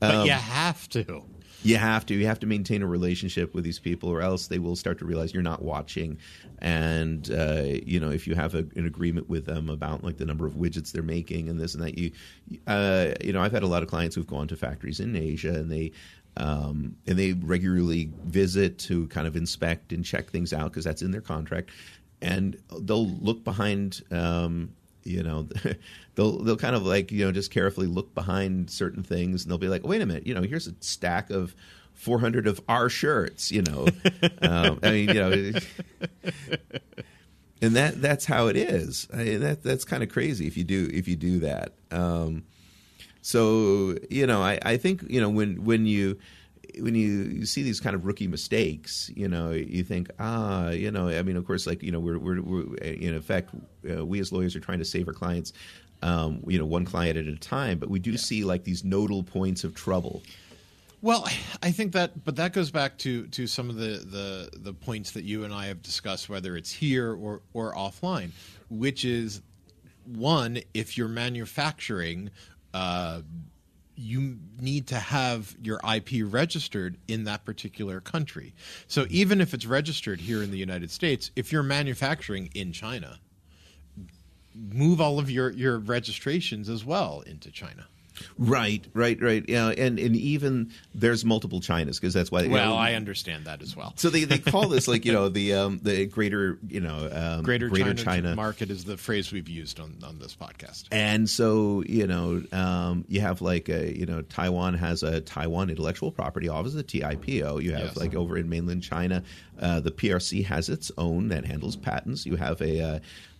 But 0.00 0.14
Um, 0.14 0.26
you 0.26 0.32
have 0.32 0.88
to. 0.90 1.24
You 1.64 1.76
have 1.78 2.06
to. 2.06 2.14
You 2.14 2.26
have 2.26 2.38
to 2.38 2.46
maintain 2.46 2.82
a 2.82 2.86
relationship 2.86 3.52
with 3.52 3.64
these 3.64 3.80
people, 3.80 4.08
or 4.08 4.20
else 4.20 4.46
they 4.46 4.60
will 4.60 4.76
start 4.76 4.98
to 5.00 5.04
realize 5.04 5.34
you're 5.34 5.42
not 5.42 5.62
watching. 5.62 6.18
And 6.60 7.28
uh, 7.32 7.62
you 7.84 7.98
know, 7.98 8.10
if 8.10 8.28
you 8.28 8.36
have 8.36 8.54
a, 8.54 8.58
an 8.76 8.86
agreement 8.86 9.28
with 9.28 9.46
them 9.46 9.68
about 9.68 10.04
like 10.04 10.18
the 10.18 10.24
number 10.24 10.46
of 10.46 10.52
widgets 10.52 10.92
they're 10.92 11.02
making 11.02 11.48
and 11.48 11.58
this 11.58 11.74
and 11.74 11.82
that, 11.82 11.98
you, 11.98 12.12
uh, 12.68 13.14
you 13.20 13.32
know, 13.32 13.40
I've 13.40 13.50
had 13.50 13.64
a 13.64 13.66
lot 13.66 13.82
of 13.82 13.88
clients 13.88 14.14
who've 14.14 14.26
gone 14.26 14.46
to 14.48 14.56
factories 14.56 15.00
in 15.00 15.16
Asia 15.16 15.50
and 15.50 15.72
they. 15.72 15.90
Um, 16.36 16.94
and 17.08 17.18
they 17.18 17.32
regularly 17.32 18.12
visit 18.26 18.78
to 18.80 19.08
kind 19.08 19.26
of 19.26 19.34
inspect 19.34 19.92
and 19.92 20.04
check 20.04 20.30
things 20.30 20.52
out 20.52 20.70
because 20.70 20.84
that's 20.84 21.02
in 21.02 21.10
their 21.10 21.20
contract. 21.20 21.70
And 22.20 22.60
they'll 22.80 23.08
look 23.08 23.44
behind 23.44 24.02
um, 24.10 24.74
you 25.04 25.22
know 25.22 25.48
they'll 26.16 26.42
they'll 26.42 26.56
kind 26.56 26.76
of 26.76 26.84
like 26.84 27.12
you 27.12 27.24
know 27.24 27.32
just 27.32 27.50
carefully 27.50 27.86
look 27.86 28.14
behind 28.14 28.70
certain 28.70 29.02
things 29.02 29.42
and 29.42 29.50
they'll 29.50 29.58
be 29.58 29.68
like 29.68 29.86
wait 29.86 30.02
a 30.02 30.06
minute 30.06 30.26
you 30.26 30.34
know 30.34 30.42
here's 30.42 30.66
a 30.66 30.74
stack 30.80 31.30
of 31.30 31.54
400 31.94 32.46
of 32.46 32.60
our 32.68 32.88
shirts 32.88 33.50
you 33.50 33.62
know. 33.62 33.86
Um, 34.42 34.78
i 34.82 34.90
mean 34.90 35.08
you 35.08 35.14
know 35.14 35.30
and 37.62 37.76
that 37.76 38.00
that's 38.00 38.24
how 38.24 38.46
it 38.46 38.56
is. 38.56 39.08
I 39.12 39.18
mean, 39.18 39.40
that 39.40 39.62
that's 39.62 39.84
kind 39.84 40.02
of 40.02 40.08
crazy 40.08 40.46
if 40.46 40.56
you 40.56 40.64
do 40.64 40.88
if 40.92 41.08
you 41.08 41.16
do 41.16 41.40
that. 41.40 41.74
Um, 41.90 42.44
so 43.22 43.96
you 44.10 44.26
know 44.26 44.42
I, 44.42 44.58
I 44.62 44.76
think 44.76 45.04
you 45.08 45.20
know 45.20 45.28
when 45.28 45.64
when 45.64 45.86
you 45.86 46.18
when 46.80 46.94
you, 46.94 47.24
you 47.24 47.46
see 47.46 47.62
these 47.62 47.80
kind 47.80 47.94
of 47.94 48.04
rookie 48.04 48.28
mistakes, 48.28 49.10
you 49.14 49.28
know, 49.28 49.50
you 49.50 49.84
think, 49.84 50.10
ah, 50.18 50.70
you 50.70 50.90
know, 50.90 51.08
I 51.08 51.22
mean, 51.22 51.36
of 51.36 51.46
course, 51.46 51.66
like 51.66 51.82
you 51.82 51.92
know, 51.92 52.00
we're, 52.00 52.18
we're, 52.18 52.40
we're 52.42 52.74
in 52.76 53.14
effect, 53.14 53.50
uh, 53.90 54.04
we 54.04 54.20
as 54.20 54.32
lawyers 54.32 54.54
are 54.56 54.60
trying 54.60 54.78
to 54.78 54.84
save 54.84 55.08
our 55.08 55.14
clients, 55.14 55.52
um, 56.02 56.42
you 56.46 56.58
know, 56.58 56.66
one 56.66 56.84
client 56.84 57.16
at 57.18 57.26
a 57.26 57.36
time, 57.36 57.78
but 57.78 57.88
we 57.90 57.98
do 57.98 58.16
see 58.16 58.44
like 58.44 58.64
these 58.64 58.84
nodal 58.84 59.22
points 59.22 59.64
of 59.64 59.74
trouble 59.74 60.22
Well, 61.00 61.28
I 61.62 61.70
think 61.70 61.92
that, 61.92 62.24
but 62.24 62.36
that 62.36 62.52
goes 62.52 62.70
back 62.70 62.98
to 62.98 63.26
to 63.28 63.46
some 63.46 63.70
of 63.70 63.76
the 63.76 64.04
the 64.04 64.50
the 64.58 64.72
points 64.72 65.12
that 65.12 65.22
you 65.24 65.44
and 65.44 65.54
I 65.54 65.66
have 65.66 65.80
discussed, 65.80 66.28
whether 66.28 66.56
it's 66.56 66.72
here 66.72 67.14
or 67.14 67.42
or 67.52 67.72
offline, 67.74 68.30
which 68.68 69.04
is 69.04 69.40
one, 70.04 70.60
if 70.74 70.96
you're 70.98 71.08
manufacturing. 71.08 72.30
Uh, 72.74 73.22
you 73.98 74.38
need 74.60 74.86
to 74.86 74.96
have 74.96 75.56
your 75.60 75.80
IP 75.92 76.22
registered 76.22 76.96
in 77.08 77.24
that 77.24 77.44
particular 77.44 78.00
country. 78.00 78.54
So 78.86 79.06
even 79.10 79.40
if 79.40 79.52
it's 79.52 79.66
registered 79.66 80.20
here 80.20 80.40
in 80.42 80.52
the 80.52 80.56
United 80.56 80.92
States, 80.92 81.32
if 81.34 81.50
you're 81.50 81.64
manufacturing 81.64 82.48
in 82.54 82.72
China, 82.72 83.18
move 84.54 85.00
all 85.00 85.18
of 85.18 85.28
your, 85.28 85.50
your 85.50 85.78
registrations 85.78 86.68
as 86.68 86.84
well 86.84 87.22
into 87.26 87.50
China. 87.50 87.86
Right, 88.38 88.86
right, 88.94 89.20
right. 89.20 89.44
Yeah, 89.48 89.68
and 89.68 89.98
and 89.98 90.16
even 90.16 90.70
there's 90.94 91.24
multiple 91.24 91.60
Chinas 91.60 92.00
because 92.00 92.14
that's 92.14 92.30
why. 92.30 92.46
Well, 92.48 92.70
know, 92.70 92.76
I 92.76 92.94
understand 92.94 93.44
that 93.46 93.62
as 93.62 93.76
well. 93.76 93.92
So 93.96 94.10
they, 94.10 94.24
they 94.24 94.38
call 94.38 94.68
this 94.68 94.88
like 94.88 95.04
you 95.04 95.12
know 95.18 95.28
the 95.28 95.54
um, 95.54 95.80
the 95.82 96.06
greater 96.06 96.58
you 96.68 96.80
know 96.80 97.08
um, 97.12 97.42
greater, 97.42 97.68
greater 97.68 97.94
China, 97.94 98.28
China, 98.28 98.36
market 98.36 98.70
is 98.70 98.84
the 98.84 98.96
phrase 98.96 99.32
we've 99.32 99.48
used 99.48 99.80
on 99.80 99.96
on 100.04 100.18
this 100.18 100.36
podcast. 100.36 100.84
And 100.90 101.28
so 101.28 101.82
you 101.86 102.06
know 102.06 102.42
um, 102.52 103.04
you 103.08 103.20
have 103.20 103.40
like 103.40 103.68
a 103.68 103.96
you 103.96 104.06
know 104.06 104.22
Taiwan 104.22 104.74
has 104.74 105.02
a 105.02 105.20
Taiwan 105.20 105.70
Intellectual 105.70 106.10
Property 106.12 106.48
Office, 106.48 106.74
the 106.74 106.84
TIPO. 106.84 107.62
You 107.62 107.72
have 107.72 107.78
Yes. 107.88 107.96
like 107.96 108.14
over 108.14 108.36
in 108.36 108.48
mainland 108.48 108.82
China, 108.82 109.22
uh, 109.60 109.80
the 109.80 109.90
PRC 109.90 110.44
has 110.44 110.68
its 110.68 110.90
own 110.98 111.28
that 111.28 111.44
handles 111.44 111.76
patents. 111.76 112.26
You 112.26 112.36
have 112.36 112.60
a 112.60 112.80
uh, 112.80 112.98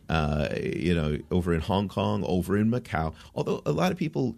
uh, 0.09 0.49
you 0.63 0.95
know 0.95 1.19
over 1.31 1.53
in 1.55 1.61
Hong 1.61 1.89
Kong, 1.89 2.25
over 2.27 2.57
in 2.57 2.71
Macau. 2.71 3.15
Although 3.35 3.63
a 3.67 3.73
lot 3.73 3.93
of 3.93 3.99
people. 3.99 4.37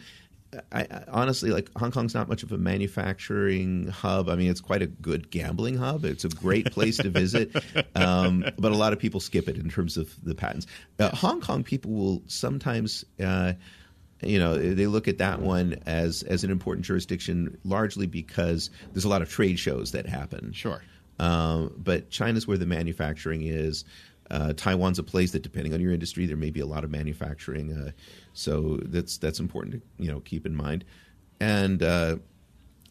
I, 0.73 0.81
I 0.83 1.05
honestly 1.09 1.51
like 1.51 1.71
Hong 1.77 1.91
Kong's 1.93 2.15
not 2.15 2.29
much 2.29 2.43
of 2.43 2.51
a 2.53 2.59
manufacturing 2.59 3.87
hub. 3.89 4.29
I 4.29 4.37
mean, 4.37 4.51
it's 4.51 4.61
quite 4.61 4.83
a 4.83 4.87
good 4.87 5.31
gambling 5.31 5.77
hub. 5.77 6.05
It's 6.05 6.25
a 6.25 6.29
great 6.29 6.73
place 6.73 6.97
to 6.99 7.09
visit, 7.11 7.55
um, 7.95 8.45
but 8.59 8.73
a 8.73 8.77
lot 8.77 8.93
of 8.93 8.99
people 8.99 9.21
skip 9.21 9.49
it 9.49 9.57
in 9.57 9.71
terms 9.71 9.97
of 9.97 10.13
the 10.25 10.35
patents. 10.35 10.67
Uh, 10.99 11.11
Hong 11.15 11.41
Kong 11.41 11.63
people 11.63 11.93
will 11.93 12.23
sometimes. 12.27 13.05
Uh, 13.23 13.55
you 14.23 14.39
know 14.39 14.59
they 14.59 14.87
look 14.87 15.09
at 15.09 15.17
that 15.17 15.41
one 15.41 15.81
as 15.87 16.23
as 16.23 16.45
an 16.45 16.51
important 16.51 16.85
jurisdiction 16.85 17.57
largely 17.65 18.07
because 18.07 18.69
there's 18.93 19.07
a 19.07 19.09
lot 19.09 19.23
of 19.23 19.31
trade 19.31 19.59
shows 19.59 19.93
that 19.93 20.05
happen 20.05 20.53
Sure. 20.53 20.83
um, 21.19 21.73
but 21.79 22.11
China's 22.11 22.47
where 22.47 22.59
the 22.59 22.67
manufacturing 22.67 23.41
is. 23.47 23.85
Uh, 24.31 24.53
Taiwan's 24.53 24.99
a 24.99 25.03
place 25.03 25.33
that, 25.33 25.43
depending 25.43 25.75
on 25.75 25.81
your 25.81 25.93
industry, 25.93 26.27
there 26.27 26.37
may 26.37 26.51
be 26.51 26.61
a 26.61 26.67
lot 26.67 26.85
of 26.85 26.91
manufacturing. 26.91 27.73
Uh, 27.73 27.91
so 28.33 28.79
that's 28.85 29.19
that's 29.19 29.41
important 29.41 29.75
to 29.75 29.83
you 30.03 30.11
know 30.11 30.21
keep 30.21 30.47
in 30.47 30.55
mind. 30.55 30.85
And 31.41 31.83
uh, 31.83 32.17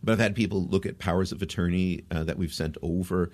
but 0.03 0.13
I've 0.13 0.19
had 0.19 0.35
people 0.35 0.65
look 0.65 0.85
at 0.85 0.99
powers 0.99 1.31
of 1.31 1.41
attorney 1.41 2.03
uh, 2.11 2.23
that 2.23 2.37
we've 2.37 2.53
sent 2.53 2.77
over, 2.81 3.31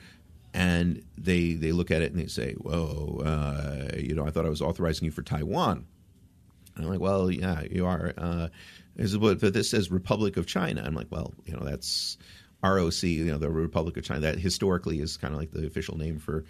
and 0.54 1.04
they 1.18 1.54
they 1.54 1.72
look 1.72 1.92
at 1.92 2.02
it 2.02 2.12
and 2.12 2.22
they 2.22 2.28
say, 2.28 2.54
"Whoa, 2.54 3.22
uh, 3.26 3.98
you 3.98 4.14
know, 4.14 4.26
I 4.26 4.32
thought 4.32 4.46
I 4.46 4.50
was 4.50 4.62
authorizing 4.62 5.06
you 5.06 5.12
for 5.12 5.22
Taiwan." 5.22 5.86
And 6.76 6.86
I'm 6.86 6.92
like, 6.92 7.00
well, 7.00 7.32
yeah, 7.32 7.64
you 7.70 7.86
are. 7.86 8.14
Uh, 8.18 8.48
but 8.96 9.40
this 9.40 9.70
says 9.70 9.92
Republic 9.92 10.38
of 10.38 10.46
China. 10.46 10.84
I'm 10.86 10.96
like, 10.96 11.08
well, 11.10 11.34
you 11.46 11.54
know, 11.54 11.64
that's 11.64 12.18
ROC, 12.64 13.04
you 13.04 13.26
know, 13.26 13.38
the 13.38 13.50
Republic 13.50 13.98
of 13.98 14.04
China. 14.04 14.22
That 14.22 14.40
historically 14.40 15.00
is 15.00 15.18
kind 15.18 15.34
of 15.34 15.40
like 15.40 15.52
the 15.52 15.66
official 15.66 15.98
name 15.98 16.20
for 16.20 16.46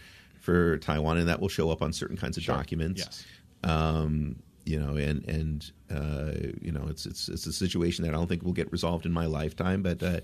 for 0.45 0.77
Taiwan, 0.77 1.17
and 1.17 1.27
that 1.27 1.41
will 1.41 1.49
show 1.49 1.71
up 1.71 1.81
on 1.81 1.91
certain 1.91 2.15
kinds 2.15 2.37
of 2.37 2.45
documents. 2.45 3.01
Yes. 3.01 3.25
Um, 3.63 4.37
you 4.63 4.79
know, 4.79 4.95
and 4.95 5.27
and 5.27 5.71
uh, 5.91 6.31
you 6.61 6.71
know, 6.71 6.85
it's 6.87 7.05
it's 7.05 7.27
it's 7.29 7.45
a 7.45 7.53
situation 7.53 8.05
that 8.05 8.13
I 8.13 8.17
don't 8.17 8.27
think 8.27 8.43
will 8.43 8.53
get 8.53 8.71
resolved 8.71 9.05
in 9.05 9.11
my 9.11 9.25
lifetime, 9.25 9.83
but 9.83 10.01
uh, 10.01 10.21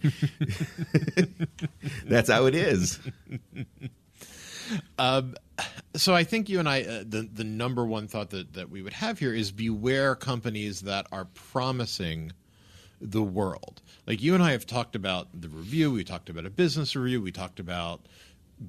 that's 2.06 2.30
how 2.30 2.46
it 2.46 2.56
is. 2.56 3.00
So 5.96 6.16
I 6.16 6.24
think 6.24 6.48
you 6.48 6.60
and 6.60 6.70
I, 6.70 6.84
uh, 6.84 7.04
the 7.06 7.30
the 7.32 7.44
number 7.44 7.86
one 7.86 8.08
thought 8.08 8.30
that 8.30 8.54
that 8.54 8.70
we 8.70 8.82
would 8.82 8.94
have 8.94 9.20
here 9.20 9.34
is 9.34 9.52
beware 9.52 10.16
companies 10.16 10.82
that 10.82 11.06
are 11.12 11.26
promising 11.26 12.32
the 13.02 13.22
world. 13.22 13.82
Like 14.08 14.22
you 14.22 14.34
and 14.34 14.42
I 14.42 14.52
have 14.52 14.66
talked 14.66 14.96
about 14.96 15.28
the 15.34 15.50
review, 15.50 15.92
we 15.92 16.04
talked 16.04 16.30
about 16.30 16.46
a 16.46 16.50
business 16.50 16.96
review, 16.96 17.22
we 17.22 17.32
talked 17.32 17.60
about 17.60 18.06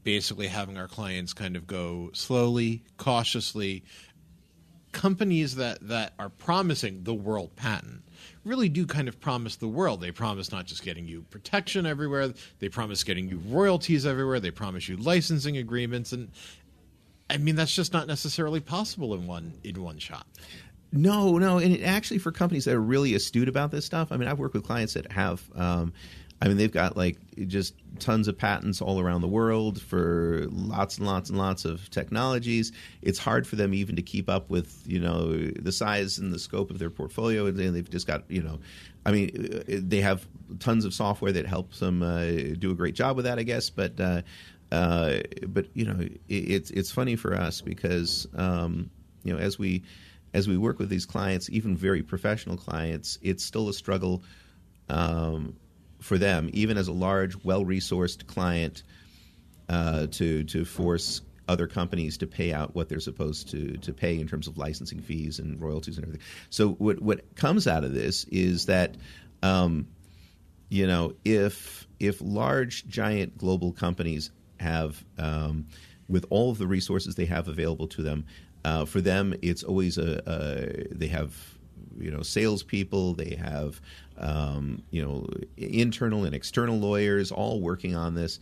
basically 0.05 0.47
having 0.47 0.79
our 0.79 0.89
clients 0.89 1.33
kind 1.33 1.57
of 1.57 1.67
go 1.67 2.11
slowly, 2.13 2.85
cautiously. 2.97 3.85
Companies 4.93 5.57
that 5.57 5.79
that 5.89 6.13
are 6.19 6.29
promising 6.29 7.05
the 7.05 7.15
world 7.15 7.57
patent 7.57 8.03
really 8.45 8.69
do 8.69 8.87
kind 8.87 9.09
of 9.09 9.21
promise 9.21 9.57
the 9.57 9.69
world. 9.69 10.01
They 10.01 10.11
promise 10.11 10.53
not 10.53 10.67
just 10.67 10.83
getting 10.83 11.09
you 11.09 11.23
protection 11.31 11.87
everywhere, 11.87 12.33
they 12.59 12.69
promise 12.69 13.03
getting 13.03 13.29
you 13.29 13.41
royalties 13.47 14.05
everywhere, 14.05 14.39
they 14.39 14.51
promise 14.51 14.89
you 14.89 14.97
licensing 14.97 15.57
agreements 15.57 16.13
and 16.13 16.31
I 17.31 17.39
mean 17.39 17.57
that's 17.57 17.75
just 17.75 17.93
not 17.95 18.07
necessarily 18.07 18.61
possible 18.61 19.15
in 19.15 19.27
one 19.27 19.55
in 19.65 19.83
one 19.83 19.99
shot. 19.99 20.27
No, 20.95 21.39
no, 21.39 21.57
and 21.57 21.75
it 21.75 21.83
actually 21.83 22.19
for 22.19 22.31
companies 22.31 22.67
that 22.67 22.75
are 22.75 22.81
really 22.81 23.15
astute 23.15 23.49
about 23.49 23.71
this 23.71 23.87
stuff. 23.87 24.13
I 24.13 24.19
mean, 24.19 24.29
I've 24.29 24.39
worked 24.39 24.53
with 24.53 24.65
clients 24.65 24.93
that 24.93 25.11
have, 25.11 25.43
um, 25.55 25.95
I 26.43 26.49
mean, 26.49 26.57
they've 26.57 26.73
got 26.73 26.97
like 26.97 27.19
just 27.47 27.77
tons 28.01 28.27
of 28.27 28.37
patents 28.37 28.83
all 28.83 28.99
around 28.99 29.21
the 29.21 29.29
world 29.29 29.81
for 29.81 30.49
lots 30.51 30.99
and 30.99 31.07
lots 31.07 31.31
and 31.31 31.39
lots 31.39 31.65
of 31.65 31.89
technologies. 31.91 32.73
It's 33.01 33.21
hard 33.21 33.47
for 33.47 33.55
them 33.55 33.73
even 33.73 33.95
to 33.95 34.03
keep 34.03 34.29
up 34.29 34.51
with, 34.51 34.83
you 34.85 34.99
know, 34.99 35.35
the 35.37 35.71
size 35.71 36.19
and 36.19 36.33
the 36.33 36.41
scope 36.41 36.73
of 36.73 36.81
their 36.81 36.91
portfolio, 36.91 37.47
and 37.47 37.57
they've 37.57 37.89
just 37.89 38.09
got, 38.09 38.29
you 38.29 38.43
know, 38.43 38.59
I 39.07 39.13
mean, 39.13 39.55
uh, 39.55 39.63
they 39.69 40.01
have 40.01 40.27
tons 40.59 40.85
of 40.85 40.93
software 40.93 41.31
that 41.31 41.47
helps 41.47 41.79
them 41.79 42.03
uh, 42.03 42.25
do 42.59 42.73
a 42.73 42.75
great 42.75 42.97
job 42.97 43.15
with 43.15 43.25
that, 43.25 43.39
I 43.39 43.45
guess, 43.45 43.71
but. 43.71 43.99
Uh, 44.01 44.23
uh, 44.73 45.21
but 45.49 45.67
you 45.75 45.85
know, 45.85 46.01
it, 46.01 46.21
it's 46.31 46.71
it's 46.71 46.91
funny 46.91 47.15
for 47.15 47.35
us 47.35 47.61
because 47.61 48.27
um, 48.35 48.89
you 49.23 49.31
know 49.31 49.39
as 49.39 49.59
we 49.59 49.83
as 50.33 50.49
we 50.49 50.57
work 50.57 50.79
with 50.79 50.89
these 50.89 51.05
clients, 51.05 51.51
even 51.51 51.77
very 51.77 52.03
professional 52.03 52.57
clients, 52.57 53.19
it's 53.21 53.45
still 53.45 53.69
a 53.69 53.75
struggle 53.75 54.23
um, 54.89 55.55
for 56.03 56.19
them, 56.19 56.51
even 56.53 56.77
as 56.77 56.89
a 56.89 56.93
large, 56.93 57.43
well-resourced 57.45 58.27
client, 58.27 58.83
uh, 59.69 60.07
to 60.09 60.45
to 60.45 60.65
force 60.65 61.23
other 61.49 61.67
companies 61.67 62.19
to 62.19 62.27
pay 62.27 62.53
out 62.53 62.75
what 62.75 62.89
they're 62.89 63.01
supposed 63.01 63.51
to 63.51 63.77
to 63.79 63.93
pay 63.93 64.19
in 64.19 64.29
terms 64.29 64.47
of 64.49 64.59
licensing 64.59 65.01
fees 65.01 65.39
and 65.39 65.61
royalties 65.61 65.97
and 65.97 66.05
everything. 66.05 66.27
So 66.51 66.71
what 66.71 67.01
what 67.01 67.35
comes 67.37 67.67
out 67.67 67.85
of 67.85 67.95
this 67.95 68.25
is 68.25 68.67
that. 68.67 68.97
Um, 69.43 69.89
you 70.73 70.87
know, 70.87 71.13
if 71.23 71.87
if 72.01 72.23
large, 72.23 72.89
giant 72.89 73.37
global 73.37 73.73
companies 73.73 74.31
have, 74.59 75.05
um, 75.19 75.67
with 76.09 76.25
all 76.31 76.51
of 76.51 76.57
the 76.57 76.67
resources 76.67 77.15
they 77.15 77.27
have 77.27 77.47
available 77.47 77.89
to 77.89 78.03
them, 78.03 78.25
uh, 78.65 78.87
for 78.87 79.03
them 79.03 79.35
it's 79.43 79.63
always 79.63 79.99
a, 79.99 80.23
a 80.27 80.95
they 80.95 81.09
have 81.09 81.37
you 81.99 82.11
know 82.11 82.23
salespeople, 82.23 83.13
they 83.13 83.35
have 83.35 83.83
um, 84.23 84.83
you 84.91 85.05
know 85.05 85.27
internal 85.57 86.25
and 86.25 86.35
external 86.35 86.79
lawyers 86.79 87.31
all 87.31 87.61
working 87.61 87.95
on 87.95 88.15
this. 88.15 88.39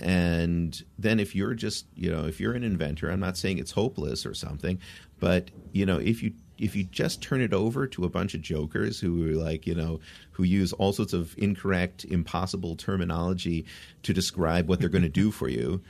And 0.00 0.82
then 0.98 1.20
if 1.20 1.34
you're 1.34 1.54
just 1.54 1.86
you 1.94 2.10
know 2.10 2.26
if 2.26 2.40
you're 2.40 2.52
an 2.52 2.64
inventor, 2.64 3.10
I'm 3.10 3.20
not 3.20 3.36
saying 3.36 3.58
it's 3.58 3.72
hopeless 3.72 4.26
or 4.26 4.34
something, 4.34 4.78
but 5.18 5.50
you 5.72 5.86
know 5.86 5.98
if 5.98 6.22
you 6.22 6.32
if 6.58 6.76
you 6.76 6.84
just 6.84 7.20
turn 7.20 7.40
it 7.40 7.52
over 7.52 7.86
to 7.86 8.04
a 8.04 8.08
bunch 8.08 8.34
of 8.34 8.40
jokers 8.40 9.00
who 9.00 9.30
are 9.30 9.34
like 9.34 9.66
you 9.66 9.74
know 9.74 10.00
who 10.32 10.42
use 10.44 10.72
all 10.74 10.92
sorts 10.92 11.12
of 11.12 11.34
incorrect 11.38 12.04
impossible 12.04 12.76
terminology 12.76 13.64
to 14.02 14.12
describe 14.12 14.68
what 14.68 14.80
they're 14.80 14.88
going 14.88 15.02
to 15.02 15.08
do 15.08 15.30
for 15.30 15.48
you 15.48 15.80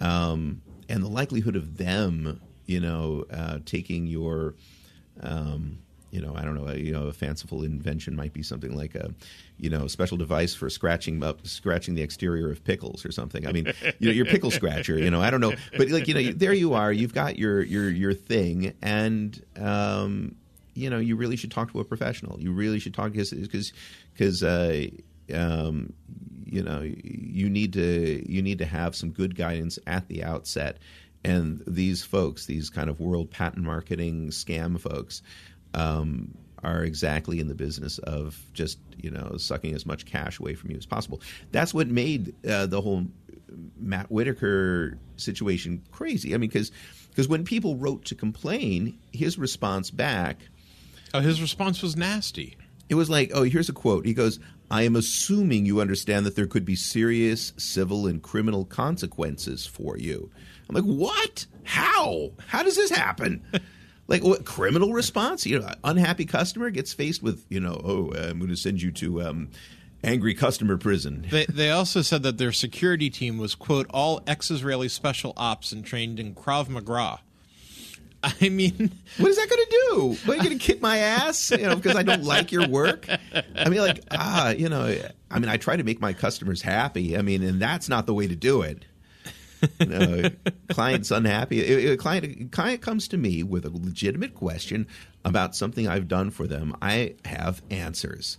um, 0.00 0.62
and 0.88 1.02
the 1.02 1.08
likelihood 1.08 1.56
of 1.56 1.76
them 1.76 2.40
you 2.66 2.80
know 2.80 3.24
uh, 3.32 3.58
taking 3.64 4.06
your 4.06 4.54
um, 5.20 5.78
you 6.12 6.20
know 6.20 6.34
i 6.36 6.42
don't 6.42 6.54
know 6.54 6.68
a, 6.68 6.76
you 6.76 6.92
know 6.92 7.08
a 7.08 7.12
fanciful 7.12 7.64
invention 7.64 8.14
might 8.14 8.32
be 8.32 8.42
something 8.42 8.76
like 8.76 8.94
a 8.94 9.12
you 9.58 9.70
know 9.70 9.86
special 9.86 10.16
device 10.16 10.54
for 10.54 10.68
scratching 10.68 11.22
up 11.22 11.44
scratching 11.46 11.94
the 11.94 12.02
exterior 12.02 12.50
of 12.50 12.62
pickles 12.64 13.04
or 13.04 13.12
something. 13.12 13.46
I 13.46 13.52
mean 13.52 13.72
you 13.98 14.08
know 14.08 14.12
your 14.12 14.26
pickle 14.26 14.50
scratcher 14.60 14.98
you 14.98 15.10
know 15.10 15.20
i 15.20 15.30
don't 15.30 15.40
know. 15.40 15.54
But 15.76 15.88
like 15.88 16.08
you 16.08 16.14
know 16.14 16.32
there 16.32 16.52
you 16.52 16.74
are 16.74 16.92
you've 16.92 17.14
got 17.14 17.38
your 17.38 17.62
your 17.62 17.88
your 17.88 18.14
thing 18.14 18.74
and 18.82 19.42
um 19.56 20.36
you 20.74 20.90
know 20.90 20.98
you 20.98 21.16
really 21.16 21.36
should 21.36 21.50
talk 21.50 21.72
to 21.72 21.80
a 21.80 21.84
professional. 21.84 22.40
You 22.40 22.52
really 22.52 22.78
should 22.78 22.94
talk 22.94 23.12
because 23.12 23.30
because 23.30 23.72
because 24.12 24.42
uh 24.42 24.86
um 25.32 25.92
you 26.44 26.62
know 26.62 26.82
you 26.82 27.48
need 27.48 27.72
to 27.74 28.24
you 28.30 28.42
need 28.42 28.58
to 28.58 28.66
have 28.66 28.94
some 28.94 29.10
good 29.10 29.36
guidance 29.36 29.78
at 29.86 30.08
the 30.08 30.24
outset. 30.24 30.78
And 31.24 31.62
these 31.66 32.02
folks 32.02 32.46
these 32.46 32.68
kind 32.68 32.90
of 32.90 33.00
world 33.00 33.30
patent 33.30 33.64
marketing 33.64 34.30
scam 34.30 34.80
folks 34.80 35.22
um, 35.74 36.34
are 36.62 36.84
exactly 36.84 37.40
in 37.40 37.48
the 37.48 37.54
business 37.54 37.98
of 37.98 38.38
just 38.52 38.78
you 38.96 39.10
know 39.10 39.36
sucking 39.36 39.74
as 39.74 39.84
much 39.84 40.06
cash 40.06 40.38
away 40.38 40.54
from 40.54 40.70
you 40.70 40.76
as 40.76 40.86
possible. 40.86 41.20
That's 41.50 41.74
what 41.74 41.88
made 41.88 42.34
uh, 42.48 42.66
the 42.66 42.80
whole 42.80 43.06
Matt 43.78 44.10
Whitaker 44.10 44.98
situation 45.16 45.82
crazy. 45.90 46.34
I 46.34 46.38
mean, 46.38 46.48
because 46.48 46.70
because 47.10 47.28
when 47.28 47.44
people 47.44 47.76
wrote 47.76 48.04
to 48.06 48.14
complain, 48.14 48.98
his 49.12 49.38
response 49.38 49.90
back 49.90 50.38
Oh, 51.14 51.20
his 51.20 51.42
response 51.42 51.82
was 51.82 51.94
nasty. 51.96 52.56
it 52.88 52.94
was 52.94 53.10
like, 53.10 53.30
oh, 53.34 53.42
here's 53.42 53.68
a 53.68 53.72
quote. 53.74 54.06
He 54.06 54.14
goes, 54.14 54.38
I 54.70 54.84
am 54.84 54.96
assuming 54.96 55.66
you 55.66 55.80
understand 55.82 56.24
that 56.24 56.36
there 56.36 56.46
could 56.46 56.64
be 56.64 56.74
serious 56.76 57.52
civil 57.58 58.06
and 58.06 58.22
criminal 58.22 58.64
consequences 58.64 59.66
for 59.66 59.98
you. 59.98 60.30
I'm 60.70 60.74
like, 60.74 60.84
what? 60.84 61.44
How? 61.64 62.30
How 62.46 62.62
does 62.62 62.76
this 62.76 62.90
happen? 62.90 63.42
like 64.08 64.22
what 64.22 64.44
criminal 64.44 64.92
response? 64.92 65.46
You 65.46 65.60
know, 65.60 65.70
unhappy 65.84 66.24
customer 66.24 66.70
gets 66.70 66.92
faced 66.92 67.22
with, 67.22 67.44
you 67.48 67.60
know, 67.60 67.80
oh, 67.84 68.12
I'm 68.14 68.38
going 68.38 68.50
to 68.50 68.56
send 68.56 68.82
you 68.82 68.90
to 68.92 69.22
um, 69.22 69.50
angry 70.04 70.34
customer 70.34 70.76
prison. 70.76 71.26
They, 71.30 71.46
they 71.46 71.70
also 71.70 72.02
said 72.02 72.22
that 72.24 72.38
their 72.38 72.52
security 72.52 73.10
team 73.10 73.38
was 73.38 73.54
quote 73.54 73.86
all 73.90 74.20
ex-Israeli 74.26 74.88
special 74.88 75.32
ops 75.36 75.72
and 75.72 75.84
trained 75.84 76.20
in 76.20 76.34
Krav 76.34 76.68
Maga. 76.68 77.20
I 78.22 78.50
mean, 78.50 78.92
what 79.18 79.30
is 79.30 79.36
that 79.36 79.48
going 79.48 79.64
to 79.64 79.70
do? 79.70 80.30
Are 80.30 80.36
you 80.36 80.42
going 80.42 80.58
to 80.58 80.64
kick 80.64 80.80
my 80.80 80.98
ass? 80.98 81.50
You 81.50 81.68
know, 81.68 81.76
because 81.76 81.96
I 81.96 82.02
don't 82.02 82.22
like 82.22 82.52
your 82.52 82.68
work. 82.68 83.08
I 83.08 83.68
mean, 83.68 83.80
like, 83.80 84.00
ah, 84.12 84.50
you 84.50 84.68
know, 84.68 84.96
I 85.30 85.38
mean, 85.38 85.48
I 85.48 85.56
try 85.56 85.76
to 85.76 85.82
make 85.82 86.00
my 86.00 86.12
customers 86.12 86.62
happy. 86.62 87.16
I 87.16 87.22
mean, 87.22 87.42
and 87.42 87.60
that's 87.60 87.88
not 87.88 88.06
the 88.06 88.14
way 88.14 88.28
to 88.28 88.36
do 88.36 88.62
it. 88.62 88.84
You 89.80 89.86
know, 89.86 90.30
client's 90.70 91.10
unhappy. 91.10 91.60
A 91.86 91.96
client, 91.96 92.52
client 92.52 92.82
comes 92.82 93.08
to 93.08 93.16
me 93.16 93.42
with 93.42 93.64
a 93.64 93.70
legitimate 93.70 94.34
question 94.34 94.86
about 95.24 95.54
something 95.54 95.88
I've 95.88 96.08
done 96.08 96.30
for 96.30 96.46
them. 96.46 96.76
I 96.82 97.14
have 97.24 97.62
answers. 97.70 98.38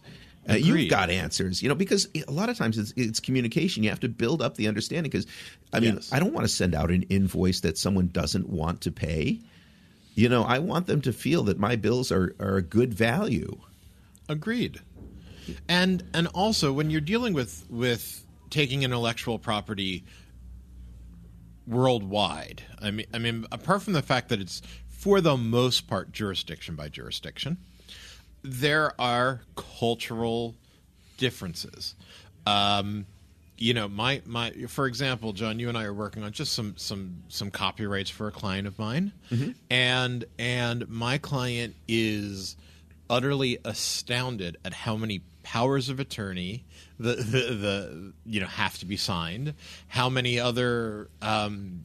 Uh, 0.49 0.55
you've 0.55 0.89
got 0.89 1.09
answers, 1.09 1.63
you 1.63 1.69
know, 1.69 1.75
because 1.75 2.09
a 2.27 2.31
lot 2.31 2.49
of 2.49 2.57
times 2.57 2.77
it's, 2.77 2.93
it's 2.97 3.21
communication. 3.21 3.81
You 3.81 3.89
have 3.89 4.01
to 4.01 4.09
build 4.09 4.41
up 4.41 4.55
the 4.55 4.67
understanding. 4.67 5.09
Because, 5.09 5.25
I 5.71 5.79
mean, 5.79 5.95
yes. 5.95 6.11
I 6.11 6.19
don't 6.19 6.33
want 6.33 6.45
to 6.45 6.53
send 6.53 6.75
out 6.75 6.91
an 6.91 7.03
invoice 7.03 7.61
that 7.61 7.77
someone 7.77 8.09
doesn't 8.11 8.49
want 8.49 8.81
to 8.81 8.91
pay. 8.91 9.39
You 10.15 10.27
know, 10.27 10.43
I 10.43 10.59
want 10.59 10.87
them 10.87 11.01
to 11.01 11.13
feel 11.13 11.43
that 11.43 11.59
my 11.59 11.77
bills 11.77 12.11
are, 12.11 12.35
are 12.39 12.57
a 12.57 12.61
good 12.61 12.93
value. 12.93 13.57
Agreed. 14.27 14.81
And 15.67 16.03
and 16.13 16.27
also 16.27 16.71
when 16.71 16.89
you're 16.89 17.01
dealing 17.01 17.33
with 17.33 17.65
with 17.69 18.25
taking 18.49 18.83
intellectual 18.83 19.39
property 19.39 20.05
worldwide, 21.67 22.63
I 22.81 22.91
mean 22.91 23.05
I 23.13 23.19
mean 23.19 23.45
apart 23.51 23.81
from 23.83 23.93
the 23.93 24.01
fact 24.01 24.29
that 24.29 24.39
it's 24.39 24.61
for 24.87 25.21
the 25.21 25.37
most 25.37 25.87
part 25.87 26.11
jurisdiction 26.11 26.75
by 26.75 26.89
jurisdiction, 26.89 27.57
there 28.41 28.99
are 28.99 29.41
cultural 29.55 30.55
differences. 31.17 31.95
Um, 32.45 33.05
you 33.57 33.73
know, 33.73 33.87
my 33.87 34.21
my 34.25 34.51
for 34.67 34.87
example, 34.87 35.33
John, 35.33 35.59
you 35.59 35.69
and 35.69 35.77
I 35.77 35.85
are 35.85 35.93
working 35.93 36.23
on 36.23 36.31
just 36.31 36.53
some 36.53 36.75
some 36.77 37.23
some 37.29 37.51
copyrights 37.51 38.09
for 38.09 38.27
a 38.27 38.31
client 38.31 38.67
of 38.67 38.77
mine, 38.79 39.13
mm-hmm. 39.31 39.51
and 39.69 40.25
and 40.37 40.89
my 40.89 41.17
client 41.17 41.75
is 41.87 42.55
utterly 43.09 43.59
astounded 43.63 44.57
at 44.65 44.73
how 44.73 44.95
many 44.95 45.21
powers 45.43 45.89
of 45.89 45.99
attorney 45.99 46.65
the 46.99 47.15
the, 47.15 47.53
the 47.55 48.13
you 48.25 48.39
know 48.39 48.47
have 48.47 48.77
to 48.79 48.85
be 48.85 48.97
signed, 48.97 49.53
how 49.87 50.09
many 50.09 50.39
other 50.39 51.09
um, 51.21 51.81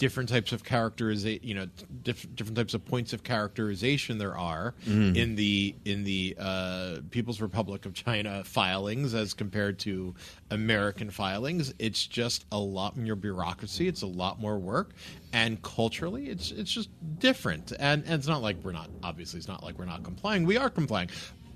different 0.00 0.30
types 0.30 0.50
of 0.52 0.64
characterization, 0.64 1.46
you 1.46 1.54
know, 1.54 1.66
diff- 2.02 2.34
different 2.34 2.56
types 2.56 2.72
of 2.72 2.82
points 2.86 3.12
of 3.12 3.22
characterization 3.22 4.16
there 4.16 4.34
are 4.34 4.74
mm. 4.86 5.14
in 5.14 5.36
the 5.36 5.74
in 5.84 6.04
the 6.04 6.34
uh, 6.38 6.96
People's 7.10 7.38
Republic 7.40 7.84
of 7.84 7.92
China 7.92 8.42
filings 8.42 9.12
as 9.12 9.34
compared 9.34 9.78
to 9.80 10.14
American 10.50 11.10
filings. 11.10 11.74
It's 11.78 12.06
just 12.06 12.46
a 12.50 12.58
lot 12.58 12.96
more 12.96 13.14
bureaucracy. 13.14 13.88
It's 13.88 14.00
a 14.00 14.06
lot 14.06 14.40
more 14.40 14.58
work, 14.58 14.92
and 15.34 15.60
culturally, 15.60 16.30
it's 16.30 16.50
it's 16.50 16.72
just 16.72 16.88
different. 17.18 17.72
And, 17.78 18.02
and 18.04 18.14
it's 18.14 18.26
not 18.26 18.40
like 18.40 18.56
we're 18.64 18.72
not 18.72 18.88
obviously 19.02 19.36
it's 19.36 19.48
not 19.48 19.62
like 19.62 19.78
we're 19.78 19.84
not 19.84 20.02
complying. 20.02 20.46
We 20.46 20.56
are 20.56 20.70
complying, 20.70 21.10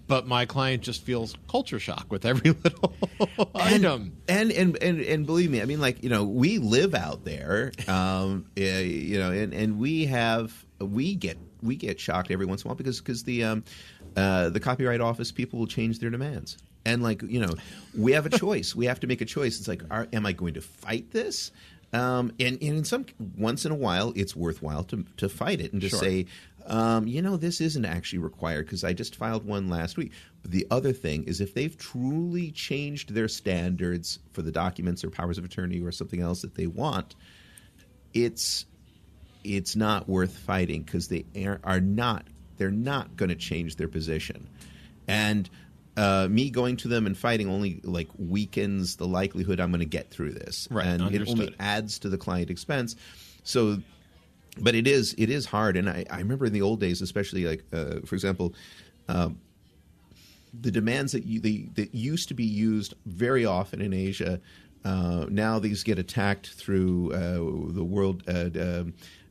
but 0.06 0.26
my 0.26 0.46
client 0.46 0.82
just 0.82 1.02
feels 1.02 1.34
culture 1.48 1.78
shock 1.78 2.06
with 2.10 2.24
every 2.24 2.50
little 2.64 2.94
and, 3.20 3.50
item. 3.54 4.16
And, 4.28 4.52
and 4.52 4.76
and 4.82 5.00
and 5.00 5.26
believe 5.26 5.50
me, 5.50 5.62
I 5.62 5.64
mean, 5.64 5.80
like 5.80 6.02
you 6.02 6.10
know, 6.10 6.24
we 6.24 6.58
live 6.58 6.94
out 6.94 7.24
there, 7.24 7.72
um, 7.88 8.46
uh, 8.58 8.62
you 8.62 9.18
know, 9.18 9.32
and 9.32 9.52
and 9.54 9.78
we 9.78 10.06
have 10.06 10.64
we 10.78 11.14
get 11.14 11.38
we 11.62 11.76
get 11.76 11.98
shocked 11.98 12.30
every 12.30 12.46
once 12.46 12.62
in 12.62 12.66
a 12.66 12.68
while 12.68 12.76
because 12.76 13.00
because 13.00 13.24
the 13.24 13.44
um, 13.44 13.64
uh, 14.16 14.50
the 14.50 14.60
copyright 14.60 15.00
office 15.00 15.32
people 15.32 15.58
will 15.58 15.66
change 15.66 15.98
their 15.98 16.10
demands. 16.10 16.58
And 16.86 17.02
like 17.02 17.22
you 17.22 17.40
know, 17.40 17.54
we 17.96 18.12
have 18.12 18.26
a 18.26 18.30
choice. 18.38 18.74
we 18.74 18.86
have 18.86 19.00
to 19.00 19.06
make 19.06 19.20
a 19.20 19.24
choice. 19.24 19.58
It's 19.58 19.68
like, 19.68 19.82
are, 19.90 20.06
am 20.12 20.26
I 20.26 20.32
going 20.32 20.54
to 20.54 20.60
fight 20.60 21.10
this? 21.10 21.50
Um, 21.94 22.32
and, 22.40 22.60
and, 22.60 22.78
in 22.78 22.84
some 22.84 23.06
once 23.38 23.64
in 23.64 23.70
a 23.70 23.76
while, 23.76 24.12
it's 24.16 24.34
worthwhile 24.34 24.82
to 24.84 25.04
to 25.18 25.28
fight 25.28 25.60
it 25.60 25.72
and 25.72 25.80
to 25.80 25.88
sure. 25.88 25.98
say, 26.00 26.26
um, 26.66 27.06
you 27.06 27.22
know, 27.22 27.36
this 27.36 27.60
isn't 27.60 27.84
actually 27.84 28.18
required 28.18 28.66
because 28.66 28.82
I 28.82 28.94
just 28.94 29.14
filed 29.14 29.46
one 29.46 29.68
last 29.68 29.96
week. 29.96 30.10
But 30.42 30.50
the 30.50 30.66
other 30.72 30.92
thing 30.92 31.24
is 31.24 31.40
if 31.40 31.54
they've 31.54 31.76
truly 31.76 32.50
changed 32.50 33.14
their 33.14 33.28
standards 33.28 34.18
for 34.32 34.42
the 34.42 34.50
documents 34.50 35.04
or 35.04 35.10
powers 35.10 35.38
of 35.38 35.44
attorney 35.44 35.80
or 35.80 35.92
something 35.92 36.20
else 36.20 36.42
that 36.42 36.56
they 36.56 36.66
want, 36.66 37.14
it's 38.12 38.66
it's 39.44 39.76
not 39.76 40.08
worth 40.08 40.36
fighting 40.36 40.82
because 40.82 41.06
they 41.06 41.24
are, 41.44 41.60
are 41.62 41.80
not 41.80 42.26
they're 42.56 42.72
not 42.72 43.16
going 43.16 43.28
to 43.28 43.36
change 43.36 43.76
their 43.76 43.88
position, 43.88 44.48
and 45.06 45.48
uh, 45.96 46.28
me 46.30 46.50
going 46.50 46.76
to 46.78 46.88
them 46.88 47.06
and 47.06 47.16
fighting 47.16 47.48
only 47.48 47.80
like 47.84 48.08
weakens 48.18 48.96
the 48.96 49.06
likelihood 49.06 49.60
I'm 49.60 49.70
going 49.70 49.80
to 49.80 49.86
get 49.86 50.10
through 50.10 50.32
this, 50.32 50.68
right? 50.70 50.86
And 50.86 51.02
understood. 51.02 51.38
it 51.38 51.42
only 51.42 51.56
adds 51.60 51.98
to 52.00 52.08
the 52.08 52.18
client 52.18 52.50
expense. 52.50 52.96
So 53.44 53.78
but 54.58 54.74
it 54.74 54.86
is 54.86 55.14
it 55.18 55.30
is 55.30 55.46
hard, 55.46 55.76
and 55.76 55.88
I, 55.88 56.04
I 56.10 56.18
remember 56.18 56.46
in 56.46 56.52
the 56.52 56.62
old 56.62 56.80
days, 56.80 57.02
especially 57.02 57.44
like 57.44 57.64
uh, 57.72 58.00
for 58.04 58.14
example, 58.14 58.54
um, 59.08 59.38
the 60.60 60.70
demands 60.70 61.12
that 61.12 61.24
you, 61.24 61.40
the, 61.40 61.68
that 61.74 61.94
used 61.94 62.28
to 62.28 62.34
be 62.34 62.44
used 62.44 62.94
very 63.06 63.44
often 63.44 63.80
in 63.80 63.92
Asia. 63.92 64.40
Uh, 64.84 65.26
now 65.30 65.58
these 65.58 65.82
get 65.82 65.98
attacked 65.98 66.50
through 66.50 67.12
uh, 67.12 67.72
the 67.72 67.84
world 67.84 68.22
uh, 68.28 68.50
uh, 68.58 68.84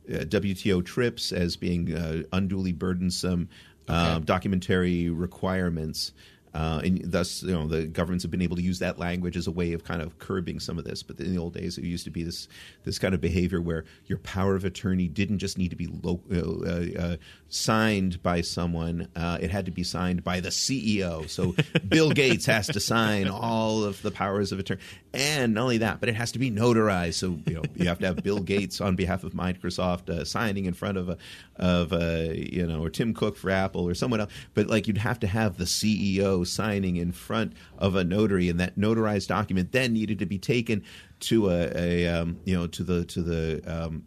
WTO 0.08 0.84
TRIPS 0.84 1.32
as 1.32 1.56
being 1.56 1.94
uh, 1.94 2.22
unduly 2.32 2.72
burdensome 2.72 3.48
okay. 3.88 4.20
documentary 4.24 5.10
requirements. 5.10 6.12
Uh, 6.54 6.80
and 6.84 7.00
thus, 7.04 7.42
you 7.42 7.52
know, 7.52 7.66
the 7.66 7.84
governments 7.84 8.22
have 8.22 8.30
been 8.30 8.42
able 8.42 8.56
to 8.56 8.62
use 8.62 8.78
that 8.78 8.98
language 8.98 9.36
as 9.36 9.46
a 9.46 9.50
way 9.50 9.72
of 9.72 9.82
kind 9.82 10.00
of 10.00 10.18
curbing 10.18 10.60
some 10.60 10.78
of 10.78 10.84
this. 10.84 11.02
But 11.02 11.18
in 11.18 11.32
the 11.32 11.38
old 11.38 11.54
days, 11.54 11.78
it 11.78 11.84
used 11.84 12.04
to 12.04 12.10
be 12.10 12.22
this 12.22 12.46
this 12.84 12.98
kind 12.98 13.12
of 13.14 13.20
behavior 13.20 13.60
where 13.60 13.84
your 14.06 14.18
power 14.18 14.54
of 14.54 14.64
attorney 14.64 15.08
didn't 15.08 15.38
just 15.38 15.58
need 15.58 15.70
to 15.70 15.76
be 15.76 15.88
lo- 16.02 16.20
uh, 16.32 17.00
uh, 17.00 17.16
signed 17.48 18.22
by 18.22 18.40
someone; 18.40 19.08
uh, 19.16 19.38
it 19.40 19.50
had 19.50 19.66
to 19.66 19.72
be 19.72 19.82
signed 19.82 20.22
by 20.22 20.40
the 20.40 20.50
CEO. 20.50 21.28
So 21.28 21.56
Bill 21.88 22.10
Gates 22.10 22.46
has 22.46 22.68
to 22.68 22.80
sign 22.80 23.28
all 23.28 23.82
of 23.82 24.00
the 24.02 24.12
powers 24.12 24.52
of 24.52 24.60
attorney, 24.60 24.80
and 25.12 25.54
not 25.54 25.62
only 25.62 25.78
that, 25.78 25.98
but 25.98 26.08
it 26.08 26.14
has 26.14 26.32
to 26.32 26.38
be 26.38 26.52
notarized. 26.52 27.14
So 27.14 27.38
you 27.46 27.54
know, 27.54 27.62
you 27.74 27.88
have 27.88 27.98
to 27.98 28.06
have 28.06 28.22
Bill 28.22 28.40
Gates 28.40 28.80
on 28.80 28.94
behalf 28.94 29.24
of 29.24 29.32
Microsoft 29.32 30.08
uh, 30.08 30.24
signing 30.24 30.66
in 30.66 30.74
front 30.74 30.98
of 30.98 31.08
a 31.08 31.18
of 31.56 31.92
a, 31.92 32.48
you 32.52 32.66
know, 32.66 32.82
or 32.82 32.90
Tim 32.90 33.14
Cook 33.14 33.36
for 33.36 33.50
Apple 33.50 33.88
or 33.88 33.94
someone 33.94 34.20
else. 34.20 34.32
But 34.54 34.66
like, 34.66 34.86
you'd 34.86 34.98
have 34.98 35.20
to 35.20 35.26
have 35.26 35.56
the 35.56 35.64
CEO 35.64 36.43
signing 36.44 36.96
in 36.96 37.12
front 37.12 37.52
of 37.78 37.94
a 37.94 38.04
notary, 38.04 38.48
and 38.48 38.60
that 38.60 38.78
notarized 38.78 39.28
document 39.28 39.72
then 39.72 39.92
needed 39.92 40.18
to 40.20 40.26
be 40.26 40.38
taken 40.38 40.84
to 41.20 41.50
a, 41.50 41.70
a 41.74 42.08
um, 42.08 42.38
you 42.44 42.54
know 42.54 42.66
to 42.68 42.82
the 42.82 43.04
to 43.06 43.22
the 43.22 43.62
um, 43.66 44.04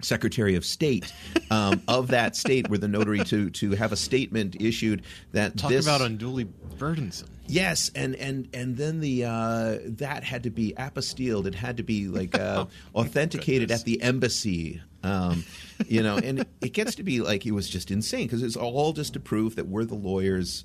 Secretary 0.00 0.54
of 0.54 0.64
State 0.64 1.12
um, 1.50 1.82
of 1.88 2.08
that 2.08 2.36
state, 2.36 2.68
where 2.68 2.78
the 2.78 2.88
notary 2.88 3.24
to 3.24 3.50
to 3.50 3.72
have 3.72 3.92
a 3.92 3.96
statement 3.96 4.56
issued 4.60 5.02
that 5.32 5.56
talk 5.56 5.70
this, 5.70 5.86
about 5.86 6.00
unduly 6.00 6.44
burdensome. 6.78 7.28
Yes, 7.46 7.90
and 7.94 8.14
and 8.16 8.48
and 8.54 8.76
then 8.76 9.00
the 9.00 9.24
uh, 9.24 9.78
that 9.84 10.24
had 10.24 10.44
to 10.44 10.50
be 10.50 10.74
apostilled. 10.76 11.46
It 11.46 11.54
had 11.54 11.76
to 11.78 11.82
be 11.82 12.08
like 12.08 12.34
uh, 12.38 12.66
oh, 12.94 13.00
authenticated 13.00 13.70
at 13.70 13.84
the 13.84 14.00
embassy. 14.02 14.80
Um, 15.02 15.44
you 15.86 16.02
know, 16.02 16.16
and 16.16 16.46
it 16.62 16.72
gets 16.72 16.94
to 16.94 17.02
be 17.02 17.20
like 17.20 17.44
it 17.44 17.52
was 17.52 17.68
just 17.68 17.90
insane 17.90 18.26
because 18.26 18.42
it's 18.42 18.56
all 18.56 18.92
just 18.92 19.12
to 19.14 19.20
prove 19.20 19.56
that 19.56 19.66
we're 19.68 19.84
the 19.84 19.94
lawyers 19.94 20.64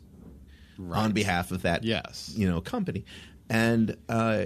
right. 0.79 1.03
on 1.03 1.11
behalf 1.11 1.51
of 1.51 1.61
that 1.63 1.83
yes. 1.83 2.33
you 2.35 2.49
know 2.49 2.61
company, 2.61 3.05
and 3.49 3.95
uh, 4.07 4.45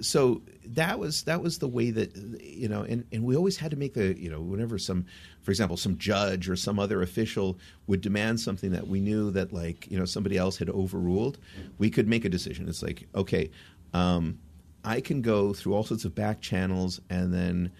so 0.00 0.42
that 0.64 0.98
was 0.98 1.24
that 1.24 1.42
was 1.42 1.58
the 1.58 1.68
way 1.68 1.90
that 1.90 2.14
you 2.40 2.68
know, 2.68 2.82
and 2.82 3.04
and 3.12 3.24
we 3.24 3.36
always 3.36 3.56
had 3.56 3.70
to 3.70 3.76
make 3.76 3.94
the 3.94 4.18
you 4.18 4.30
know 4.30 4.40
whenever 4.40 4.78
some, 4.78 5.06
for 5.42 5.50
example, 5.50 5.76
some 5.76 5.98
judge 5.98 6.48
or 6.48 6.56
some 6.56 6.78
other 6.78 7.02
official 7.02 7.58
would 7.86 8.00
demand 8.00 8.40
something 8.40 8.72
that 8.72 8.86
we 8.86 9.00
knew 9.00 9.30
that 9.30 9.52
like 9.52 9.90
you 9.90 9.98
know 9.98 10.04
somebody 10.04 10.36
else 10.36 10.58
had 10.58 10.70
overruled, 10.70 11.38
we 11.78 11.90
could 11.90 12.08
make 12.08 12.24
a 12.24 12.28
decision. 12.28 12.68
It's 12.68 12.82
like 12.82 13.08
okay. 13.14 13.50
Um, 13.94 14.38
I 14.84 15.00
can 15.00 15.22
go 15.22 15.52
through 15.52 15.74
all 15.74 15.84
sorts 15.84 16.04
of 16.04 16.14
back 16.14 16.40
channels 16.40 17.00
and 17.08 17.32
then 17.32 17.70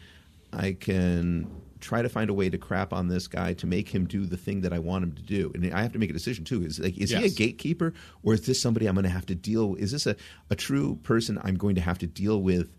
I 0.52 0.72
can 0.72 1.50
try 1.82 2.00
to 2.00 2.08
find 2.08 2.30
a 2.30 2.34
way 2.34 2.48
to 2.48 2.56
crap 2.56 2.92
on 2.92 3.08
this 3.08 3.26
guy 3.26 3.52
to 3.54 3.66
make 3.66 3.88
him 3.88 4.06
do 4.06 4.24
the 4.24 4.36
thing 4.36 4.62
that 4.62 4.72
I 4.72 4.78
want 4.78 5.04
him 5.04 5.12
to 5.12 5.22
do. 5.22 5.50
And 5.54 5.74
I 5.74 5.82
have 5.82 5.92
to 5.92 5.98
make 5.98 6.10
a 6.10 6.14
decision 6.14 6.44
too. 6.44 6.64
Is 6.64 6.78
like 6.78 6.96
is 6.96 7.10
yes. 7.10 7.20
he 7.20 7.26
a 7.26 7.30
gatekeeper 7.30 7.92
or 8.22 8.34
is 8.34 8.46
this 8.46 8.62
somebody 8.62 8.86
I'm 8.86 8.94
going 8.94 9.04
to 9.04 9.10
have 9.10 9.26
to 9.26 9.34
deal 9.34 9.70
with? 9.70 9.80
Is 9.80 9.92
this 9.92 10.06
a, 10.06 10.16
a 10.48 10.54
true 10.54 10.96
person 11.02 11.38
I'm 11.42 11.56
going 11.56 11.74
to 11.74 11.80
have 11.80 11.98
to 11.98 12.06
deal 12.06 12.40
with 12.40 12.72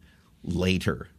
later? 0.44 1.10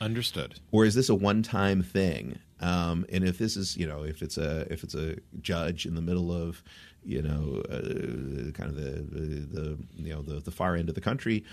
Understood. 0.00 0.60
or 0.70 0.84
is 0.84 0.94
this 0.94 1.08
a 1.08 1.14
one-time 1.14 1.82
thing? 1.82 2.38
Um, 2.60 3.06
and 3.10 3.24
if 3.24 3.38
this 3.38 3.56
is, 3.56 3.76
you 3.76 3.86
know, 3.86 4.02
if 4.02 4.22
it's 4.22 4.38
a 4.38 4.70
if 4.72 4.84
it's 4.84 4.94
a 4.94 5.16
judge 5.40 5.86
in 5.86 5.94
the 5.94 6.00
middle 6.00 6.32
of, 6.32 6.62
you 7.04 7.22
know, 7.22 7.62
uh, 7.70 8.50
kind 8.52 8.70
of 8.70 8.76
the, 8.76 8.90
the 9.10 9.60
the 9.60 9.78
you 9.96 10.12
know 10.12 10.22
the 10.22 10.40
the 10.40 10.50
far 10.50 10.74
end 10.76 10.88
of 10.88 10.94
the 10.94 11.00
country, 11.00 11.44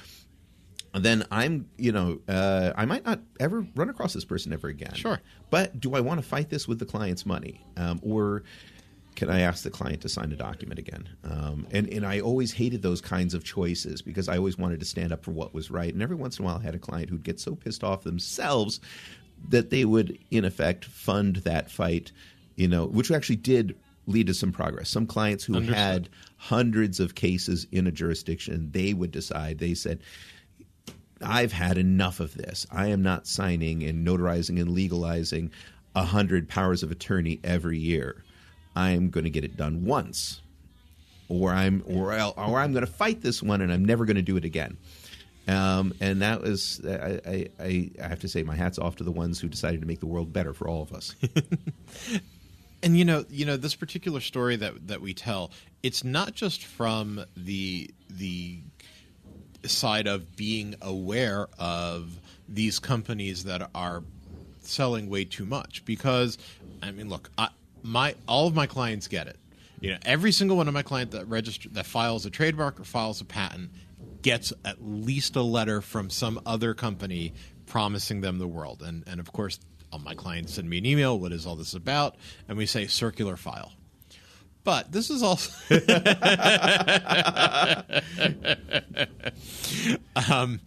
then 0.94 1.26
I'm, 1.32 1.70
you 1.78 1.92
know, 1.92 2.20
uh, 2.28 2.74
I 2.76 2.86
might 2.86 3.06
not 3.06 3.22
ever 3.40 3.66
run 3.76 3.90
across 3.90 4.14
this 4.14 4.26
person 4.26 4.52
ever 4.52 4.68
again. 4.68 4.94
Sure. 4.94 5.22
But 5.50 5.80
do 5.80 5.96
I 5.96 6.02
want 6.02 6.22
to 6.22 6.28
fight 6.28 6.50
this 6.50 6.68
with 6.68 6.80
the 6.80 6.86
client's 6.86 7.26
money, 7.26 7.66
um, 7.78 8.00
or 8.04 8.44
can 9.16 9.30
I 9.30 9.42
ask 9.42 9.64
the 9.64 9.70
client 9.70 10.02
to 10.02 10.10
sign 10.10 10.32
a 10.32 10.36
document 10.36 10.80
again? 10.80 11.10
Um, 11.24 11.68
and 11.72 11.88
and 11.92 12.06
I 12.06 12.20
always 12.20 12.52
hated 12.54 12.82
those 12.82 13.02
kinds 13.02 13.34
of 13.34 13.44
choices 13.44 14.02
because 14.02 14.28
I 14.30 14.38
always 14.38 14.58
wanted 14.58 14.80
to 14.80 14.86
stand 14.86 15.12
up 15.12 15.24
for 15.24 15.32
what 15.32 15.54
was 15.54 15.70
right. 15.72 15.94
And 15.94 16.02
every 16.02 16.16
once 16.16 16.40
in 16.40 16.46
a 16.46 16.48
while, 16.48 16.58
I 16.58 16.64
had 16.64 16.76
a 16.76 16.80
client 16.80 17.10
who'd 17.10 17.24
get 17.24 17.40
so 17.40 17.56
pissed 17.56 17.84
off 17.84 18.04
themselves 18.04 18.80
that 19.50 19.70
they 19.70 19.86
would, 19.86 20.18
in 20.30 20.46
effect, 20.46 20.86
fund 20.86 21.38
that 21.38 21.70
fight. 21.72 22.12
You 22.56 22.68
know, 22.68 22.86
which 22.86 23.12
actually 23.12 23.38
did 23.38 23.76
lead 24.08 24.28
to 24.28 24.34
some 24.34 24.52
progress. 24.52 24.90
Some 24.90 25.08
clients 25.08 25.44
who 25.44 25.56
Understood. 25.56 25.78
had 25.78 26.10
hundreds 26.38 27.00
of 27.00 27.16
cases 27.16 27.66
in 27.72 27.88
a 27.88 27.92
jurisdiction, 27.92 28.72
they 28.72 28.94
would 28.94 29.12
decide. 29.12 29.60
They 29.60 29.74
said. 29.74 30.02
I've 31.24 31.52
had 31.52 31.78
enough 31.78 32.20
of 32.20 32.34
this. 32.34 32.66
I 32.72 32.88
am 32.88 33.02
not 33.02 33.28
signing 33.28 33.84
and 33.84 34.06
notarizing 34.06 34.60
and 34.60 34.72
legalizing 34.72 35.52
a 35.96 36.04
hundred 36.04 36.50
powers 36.50 36.84
of 36.84 36.92
attorney 36.92 37.40
every 37.44 37.78
year. 37.78 38.24
I 38.76 38.92
am 38.92 39.10
going 39.10 39.26
to 39.26 39.30
get 39.30 39.44
it 39.44 39.58
done 39.58 39.86
once, 39.86 40.42
or 41.28 41.52
I'm 41.52 41.84
or 41.86 42.14
I'll, 42.14 42.34
or 42.38 42.60
I'm 42.60 42.72
going 42.72 42.86
to 42.86 42.92
fight 42.92 43.22
this 43.22 43.44
one 43.44 43.62
and 43.62 43.72
I'm 43.72 43.84
never 43.84 44.06
going 44.06 44.16
to 44.16 44.22
do 44.22 44.38
it 44.38 44.46
again. 44.46 44.78
Um, 45.48 45.94
and 46.00 46.22
that 46.22 46.42
was 46.42 46.82
I, 46.86 47.50
I, 47.60 47.92
I 48.02 48.08
have 48.08 48.20
to 48.22 48.30
say 48.30 48.44
my 48.44 48.56
hats 48.56 48.78
off 48.80 48.98
to 48.98 49.04
the 49.04 49.12
ones 49.12 49.40
who 49.40 49.50
decided 49.50 49.82
to 49.82 49.88
make 49.88 50.00
the 50.00 50.06
world 50.06 50.32
better 50.32 50.54
for 50.54 50.68
all 50.68 50.82
of 50.82 50.94
us. 50.94 51.16
And 52.84 52.98
you 52.98 53.06
know, 53.06 53.26
you 53.30 53.46
know 53.46 53.58
this 53.58 53.76
particular 53.76 54.20
story 54.20 54.56
that 54.56 54.88
that 54.88 55.02
we 55.02 55.14
tell, 55.14 55.52
it's 55.84 56.04
not 56.04 56.34
just 56.34 56.64
from 56.64 57.24
the 57.38 57.92
the 58.10 58.60
side 59.70 60.08
of 60.08 60.36
being 60.36 60.76
aware 60.82 61.48
of 61.60 62.18
these 62.48 62.80
companies 62.80 63.46
that 63.46 63.70
are 63.74 64.04
selling 64.60 65.10
way 65.10 65.26
too 65.26 65.46
much 65.46 65.84
because 65.86 66.38
I 66.82 66.92
mean, 66.92 67.10
look, 67.10 67.30
I, 67.38 67.50
my 67.84 68.16
all 68.28 68.48
of 68.48 68.56
my 68.56 68.68
clients 68.68 69.08
get 69.08 69.28
it. 69.28 69.38
You 69.80 69.92
know, 69.92 69.98
every 70.06 70.32
single 70.32 70.58
one 70.58 70.68
of 70.68 70.74
my 70.74 70.84
clients 70.84 71.16
that 71.16 71.28
register 71.28 71.70
that 71.70 71.86
files 71.86 72.26
a 72.26 72.30
trademark 72.30 72.80
or 72.80 72.84
files 72.84 73.22
a 73.22 73.26
patent 73.26 73.72
gets 74.22 74.54
at 74.64 74.84
least 74.84 75.36
a 75.36 75.42
letter 75.42 75.82
from 75.82 76.10
some 76.10 76.40
other 76.46 76.74
company 76.74 77.34
promising 77.66 78.22
them 78.22 78.38
the 78.38 78.48
world. 78.48 78.82
And 78.82 79.04
and 79.08 79.20
of 79.20 79.32
course, 79.32 79.60
all 79.92 80.00
my 80.00 80.14
clients 80.14 80.54
send 80.54 80.70
me 80.70 80.78
an 80.78 80.86
email. 80.86 81.20
What 81.20 81.32
is 81.32 81.46
all 81.46 81.56
this 81.56 81.74
about? 81.74 82.16
And 82.48 82.58
we 82.58 82.66
say 82.66 82.88
circular 82.88 83.38
file. 83.38 83.74
But 84.64 84.92
this 84.92 85.10
is 85.10 85.24
also 85.24 85.52
um, 90.30 90.60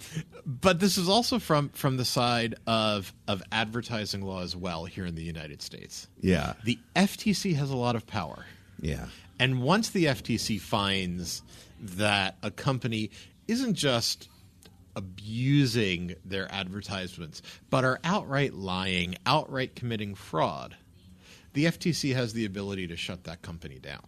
but 0.45 0.81
this 0.81 0.99
is 0.99 1.09
also 1.09 1.39
from 1.39 1.69
from 1.71 1.97
the 1.97 2.05
side 2.05 2.55
of 2.67 3.13
of 3.29 3.43
advertising 3.53 4.23
law 4.23 4.43
as 4.43 4.57
well 4.57 4.85
here 4.85 5.07
in 5.07 5.15
the 5.15 5.23
United 5.23 5.63
States. 5.63 6.09
Yeah, 6.21 6.55
The 6.65 6.79
FTC 6.97 7.55
has 7.57 7.71
a 7.71 7.77
lot 7.77 7.97
of 7.97 8.07
power. 8.07 8.45
yeah, 8.81 9.07
And 9.39 9.63
once 9.63 9.91
the 9.91 10.07
FTC 10.07 10.61
finds 10.61 11.43
that 11.81 12.37
a 12.43 12.51
company 12.51 13.11
isn't 13.49 13.75
just 13.75 14.29
abusing 14.97 16.15
their 16.25 16.51
advertisements, 16.53 17.43
but 17.71 17.85
are 17.85 17.99
outright 18.05 18.55
lying, 18.55 19.17
outright 19.27 19.75
committing 19.75 20.15
fraud, 20.15 20.77
the 21.55 21.65
FTC 21.67 22.15
has 22.15 22.33
the 22.33 22.45
ability 22.45 22.87
to 22.89 22.97
shut 22.97 23.25
that 23.25 23.43
company 23.43 23.79
down. 23.79 24.05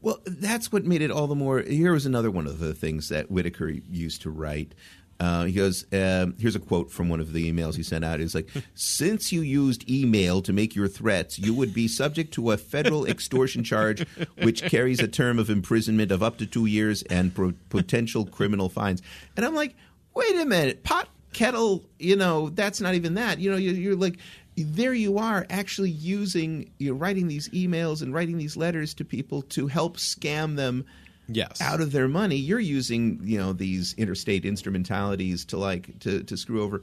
Well, 0.00 0.20
that's 0.24 0.70
what 0.70 0.84
made 0.84 1.02
it 1.02 1.10
all 1.10 1.26
the 1.26 1.34
more. 1.34 1.60
Here 1.60 1.92
was 1.92 2.06
another 2.06 2.30
one 2.30 2.46
of 2.46 2.58
the 2.58 2.74
things 2.74 3.08
that 3.08 3.30
Whitaker 3.30 3.68
used 3.68 4.22
to 4.22 4.30
write. 4.30 4.74
Uh, 5.18 5.44
he 5.44 5.52
goes, 5.52 5.86
um, 5.94 6.34
here's 6.38 6.54
a 6.54 6.60
quote 6.60 6.90
from 6.90 7.08
one 7.08 7.20
of 7.20 7.32
the 7.32 7.50
emails 7.50 7.74
he 7.74 7.82
sent 7.82 8.04
out. 8.04 8.20
He's 8.20 8.34
like, 8.34 8.50
Since 8.74 9.32
you 9.32 9.40
used 9.40 9.88
email 9.90 10.42
to 10.42 10.52
make 10.52 10.74
your 10.74 10.88
threats, 10.88 11.38
you 11.38 11.54
would 11.54 11.72
be 11.72 11.88
subject 11.88 12.34
to 12.34 12.50
a 12.50 12.58
federal 12.58 13.06
extortion 13.06 13.64
charge, 13.64 14.06
which 14.42 14.62
carries 14.64 15.00
a 15.00 15.08
term 15.08 15.38
of 15.38 15.48
imprisonment 15.48 16.12
of 16.12 16.22
up 16.22 16.36
to 16.38 16.46
two 16.46 16.66
years 16.66 17.02
and 17.04 17.34
pro- 17.34 17.54
potential 17.70 18.26
criminal 18.26 18.68
fines. 18.68 19.00
And 19.36 19.46
I'm 19.46 19.54
like, 19.54 19.74
wait 20.14 20.36
a 20.36 20.44
minute, 20.44 20.84
pot 20.84 21.08
kettle, 21.32 21.84
you 21.98 22.16
know, 22.16 22.50
that's 22.50 22.80
not 22.80 22.94
even 22.94 23.14
that. 23.14 23.38
You 23.38 23.50
know, 23.50 23.56
you're, 23.56 23.74
you're 23.74 23.96
like, 23.96 24.18
there 24.56 24.94
you 24.94 25.18
are 25.18 25.46
actually 25.50 25.90
using, 25.90 26.70
you're 26.78 26.94
writing 26.94 27.28
these 27.28 27.48
emails 27.50 28.02
and 28.02 28.14
writing 28.14 28.38
these 28.38 28.56
letters 28.56 28.94
to 28.94 29.04
people 29.04 29.42
to 29.42 29.66
help 29.66 29.96
scam 29.98 30.56
them 30.56 30.84
Yes. 31.28 31.60
out 31.60 31.80
of 31.80 31.90
their 31.90 32.06
money. 32.06 32.36
You're 32.36 32.60
using, 32.60 33.18
you 33.24 33.36
know, 33.38 33.52
these 33.52 33.94
interstate 33.94 34.44
instrumentalities 34.44 35.44
to 35.46 35.58
like 35.58 35.98
to, 36.00 36.22
to 36.22 36.36
screw 36.36 36.62
over. 36.62 36.82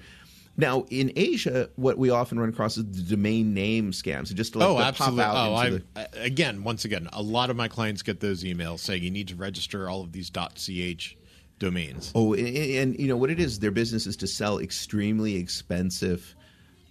Now 0.57 0.85
in 0.89 1.13
Asia, 1.15 1.69
what 1.77 1.97
we 1.97 2.09
often 2.09 2.37
run 2.39 2.49
across 2.49 2.77
is 2.77 2.83
the 2.83 3.15
domain 3.15 3.53
name 3.53 3.91
scams. 3.91 4.27
So 4.27 4.35
just 4.35 4.51
to 4.53 4.59
like 4.59 4.67
Oh, 4.67 4.79
absolutely. 4.79 5.23
pop 5.23 5.35
out 5.35 5.49
Oh, 5.49 5.55
I, 5.55 5.69
the, 5.69 5.83
uh, 5.95 6.05
again, 6.15 6.63
once 6.63 6.83
again, 6.83 7.07
a 7.13 7.21
lot 7.21 7.49
of 7.49 7.55
my 7.55 7.69
clients 7.69 8.01
get 8.01 8.19
those 8.19 8.43
emails 8.43 8.79
saying 8.79 9.01
you 9.01 9.11
need 9.11 9.29
to 9.29 9.35
register 9.35 9.89
all 9.89 10.01
of 10.01 10.11
these 10.11 10.29
.ch 10.29 11.15
domains. 11.59 12.11
Oh, 12.13 12.33
and, 12.33 12.47
and 12.57 12.99
you 12.99 13.07
know 13.07 13.17
what 13.17 13.29
it 13.29 13.39
is? 13.39 13.59
Their 13.59 13.71
business 13.71 14.05
is 14.05 14.17
to 14.17 14.27
sell 14.27 14.59
extremely 14.59 15.37
expensive, 15.37 16.35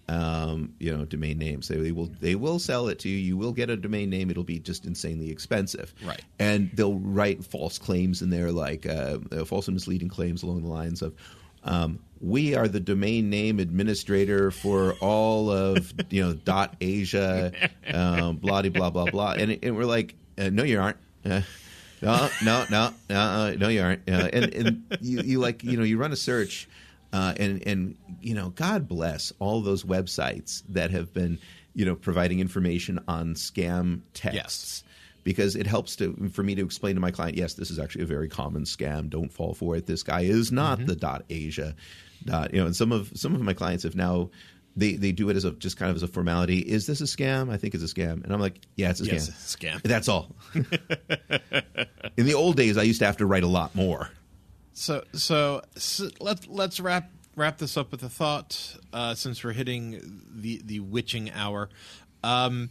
um, 0.08 0.74
you 0.78 0.96
know, 0.96 1.04
domain 1.04 1.38
names. 1.38 1.68
They, 1.68 1.76
they 1.76 1.92
will 1.92 2.10
they 2.20 2.34
will 2.34 2.58
sell 2.58 2.88
it 2.88 2.98
to 3.00 3.08
you. 3.08 3.16
You 3.16 3.36
will 3.36 3.52
get 3.52 3.70
a 3.70 3.76
domain 3.76 4.10
name. 4.10 4.30
It'll 4.30 4.44
be 4.44 4.58
just 4.58 4.84
insanely 4.84 5.30
expensive, 5.30 5.94
Right. 6.04 6.20
And 6.38 6.70
they'll 6.74 6.98
write 6.98 7.44
false 7.44 7.78
claims 7.78 8.22
in 8.22 8.30
there, 8.30 8.52
like 8.52 8.86
uh, 8.86 9.18
uh, 9.30 9.44
false 9.44 9.68
and 9.68 9.74
misleading 9.74 10.08
claims 10.08 10.42
along 10.42 10.62
the 10.62 10.70
lines 10.70 11.02
of. 11.02 11.14
Um, 11.64 12.00
we 12.20 12.54
are 12.54 12.68
the 12.68 12.80
domain 12.80 13.30
name 13.30 13.58
administrator 13.60 14.50
for 14.50 14.94
all 15.00 15.50
of 15.50 15.92
you 16.10 16.22
know 16.22 16.32
dot 16.44 16.76
Asia, 16.80 17.52
um, 17.92 18.36
blah 18.36 18.62
blah 18.62 18.90
blah 18.90 19.06
blah, 19.06 19.32
and, 19.32 19.58
and 19.62 19.76
we're 19.76 19.84
like, 19.84 20.14
uh, 20.38 20.50
no, 20.50 20.62
you 20.64 20.80
aren't. 20.80 20.96
Uh, 21.24 21.42
no, 22.00 22.28
no, 22.42 22.64
no, 22.68 22.92
no, 23.08 23.16
uh, 23.16 23.54
no, 23.58 23.68
you 23.68 23.80
aren't. 23.80 24.08
Uh, 24.08 24.28
and 24.32 24.54
and 24.54 24.96
you, 25.00 25.20
you 25.20 25.38
like 25.38 25.62
you 25.62 25.76
know 25.76 25.84
you 25.84 25.98
run 25.98 26.12
a 26.12 26.16
search, 26.16 26.68
uh, 27.12 27.34
and 27.38 27.66
and 27.66 27.96
you 28.20 28.34
know 28.34 28.50
God 28.50 28.88
bless 28.88 29.32
all 29.38 29.60
those 29.60 29.84
websites 29.84 30.62
that 30.68 30.90
have 30.90 31.12
been 31.12 31.38
you 31.74 31.84
know 31.84 31.94
providing 31.94 32.40
information 32.40 33.00
on 33.08 33.34
scam 33.34 34.00
texts. 34.14 34.84
Because 35.24 35.54
it 35.54 35.68
helps 35.68 35.94
to 35.96 36.30
for 36.32 36.42
me 36.42 36.56
to 36.56 36.64
explain 36.64 36.96
to 36.96 37.00
my 37.00 37.12
client, 37.12 37.36
yes, 37.36 37.54
this 37.54 37.70
is 37.70 37.78
actually 37.78 38.02
a 38.02 38.06
very 38.06 38.28
common 38.28 38.64
scam. 38.64 39.08
Don't 39.08 39.32
fall 39.32 39.54
for 39.54 39.76
it. 39.76 39.86
This 39.86 40.02
guy 40.02 40.22
is 40.22 40.50
not 40.50 40.84
the 40.84 40.96
dot 40.96 41.22
Asia, 41.30 41.76
dot 42.24 42.52
you 42.52 42.58
know. 42.58 42.66
And 42.66 42.74
some 42.74 42.90
of 42.90 43.12
some 43.14 43.32
of 43.36 43.40
my 43.40 43.52
clients 43.52 43.84
have 43.84 43.94
now 43.94 44.30
they 44.76 44.94
they 44.94 45.12
do 45.12 45.28
it 45.28 45.36
as 45.36 45.44
a 45.44 45.52
just 45.52 45.76
kind 45.76 45.90
of 45.90 45.96
as 45.96 46.02
a 46.02 46.08
formality. 46.08 46.58
Is 46.58 46.86
this 46.86 47.00
a 47.00 47.04
scam? 47.04 47.50
I 47.52 47.56
think 47.56 47.74
it's 47.74 47.84
a 47.84 47.94
scam, 47.94 48.24
and 48.24 48.32
I'm 48.32 48.40
like, 48.40 48.60
yeah, 48.76 48.90
it's 48.90 49.00
a 49.00 49.04
scam. 49.04 49.12
Yes, 49.12 49.28
it's 49.28 49.54
a 49.54 49.58
scam. 49.58 49.82
That's 49.82 50.08
all. 50.08 50.34
In 52.16 52.26
the 52.26 52.34
old 52.34 52.56
days, 52.56 52.76
I 52.76 52.82
used 52.82 52.98
to 53.00 53.06
have 53.06 53.18
to 53.18 53.26
write 53.26 53.42
a 53.42 53.48
lot 53.48 53.74
more. 53.74 54.10
So, 54.74 55.04
so, 55.12 55.62
so 55.76 56.08
let's 56.20 56.46
let's 56.48 56.80
wrap 56.80 57.10
wrap 57.36 57.58
this 57.58 57.76
up 57.76 57.90
with 57.90 58.02
a 58.02 58.08
thought. 58.08 58.76
Uh, 58.92 59.14
since 59.14 59.44
we're 59.44 59.52
hitting 59.52 60.22
the 60.34 60.60
the 60.64 60.80
witching 60.80 61.30
hour, 61.30 61.68
um, 62.24 62.70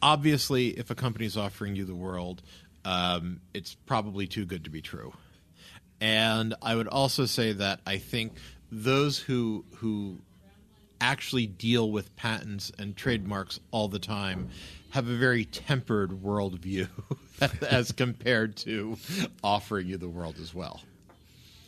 obviously, 0.00 0.68
if 0.68 0.90
a 0.90 0.94
company 0.94 1.26
is 1.26 1.36
offering 1.36 1.76
you 1.76 1.84
the 1.84 1.94
world, 1.94 2.42
um, 2.84 3.40
it's 3.54 3.74
probably 3.74 4.26
too 4.26 4.44
good 4.44 4.64
to 4.64 4.70
be 4.70 4.80
true. 4.80 5.12
And 6.00 6.54
I 6.62 6.74
would 6.74 6.88
also 6.88 7.26
say 7.26 7.52
that 7.52 7.80
I 7.86 7.98
think 7.98 8.34
those 8.70 9.18
who 9.18 9.64
who 9.76 10.18
actually 11.00 11.46
deal 11.46 11.90
with 11.90 12.14
patents 12.16 12.70
and 12.78 12.96
trademarks 12.96 13.58
all 13.72 13.88
the 13.88 13.98
time 13.98 14.48
have 14.92 15.08
a 15.08 15.16
very 15.16 15.46
tempered 15.46 16.10
worldview 16.10 16.86
as 17.70 17.92
compared 17.92 18.56
to 18.56 18.96
offering 19.42 19.86
you 19.86 19.96
the 19.96 20.08
world 20.08 20.36
as 20.38 20.54
well. 20.54 20.82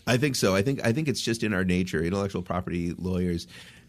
I 0.06 0.18
think 0.18 0.36
so. 0.36 0.54
I 0.54 0.60
think 0.60 0.84
I 0.84 0.92
think 0.92 1.08
it's 1.08 1.22
just 1.22 1.42
in 1.42 1.54
our 1.54 1.64
nature. 1.64 2.02
Intellectual 2.02 2.42
property 2.42 2.94
lawyers, 2.98 3.46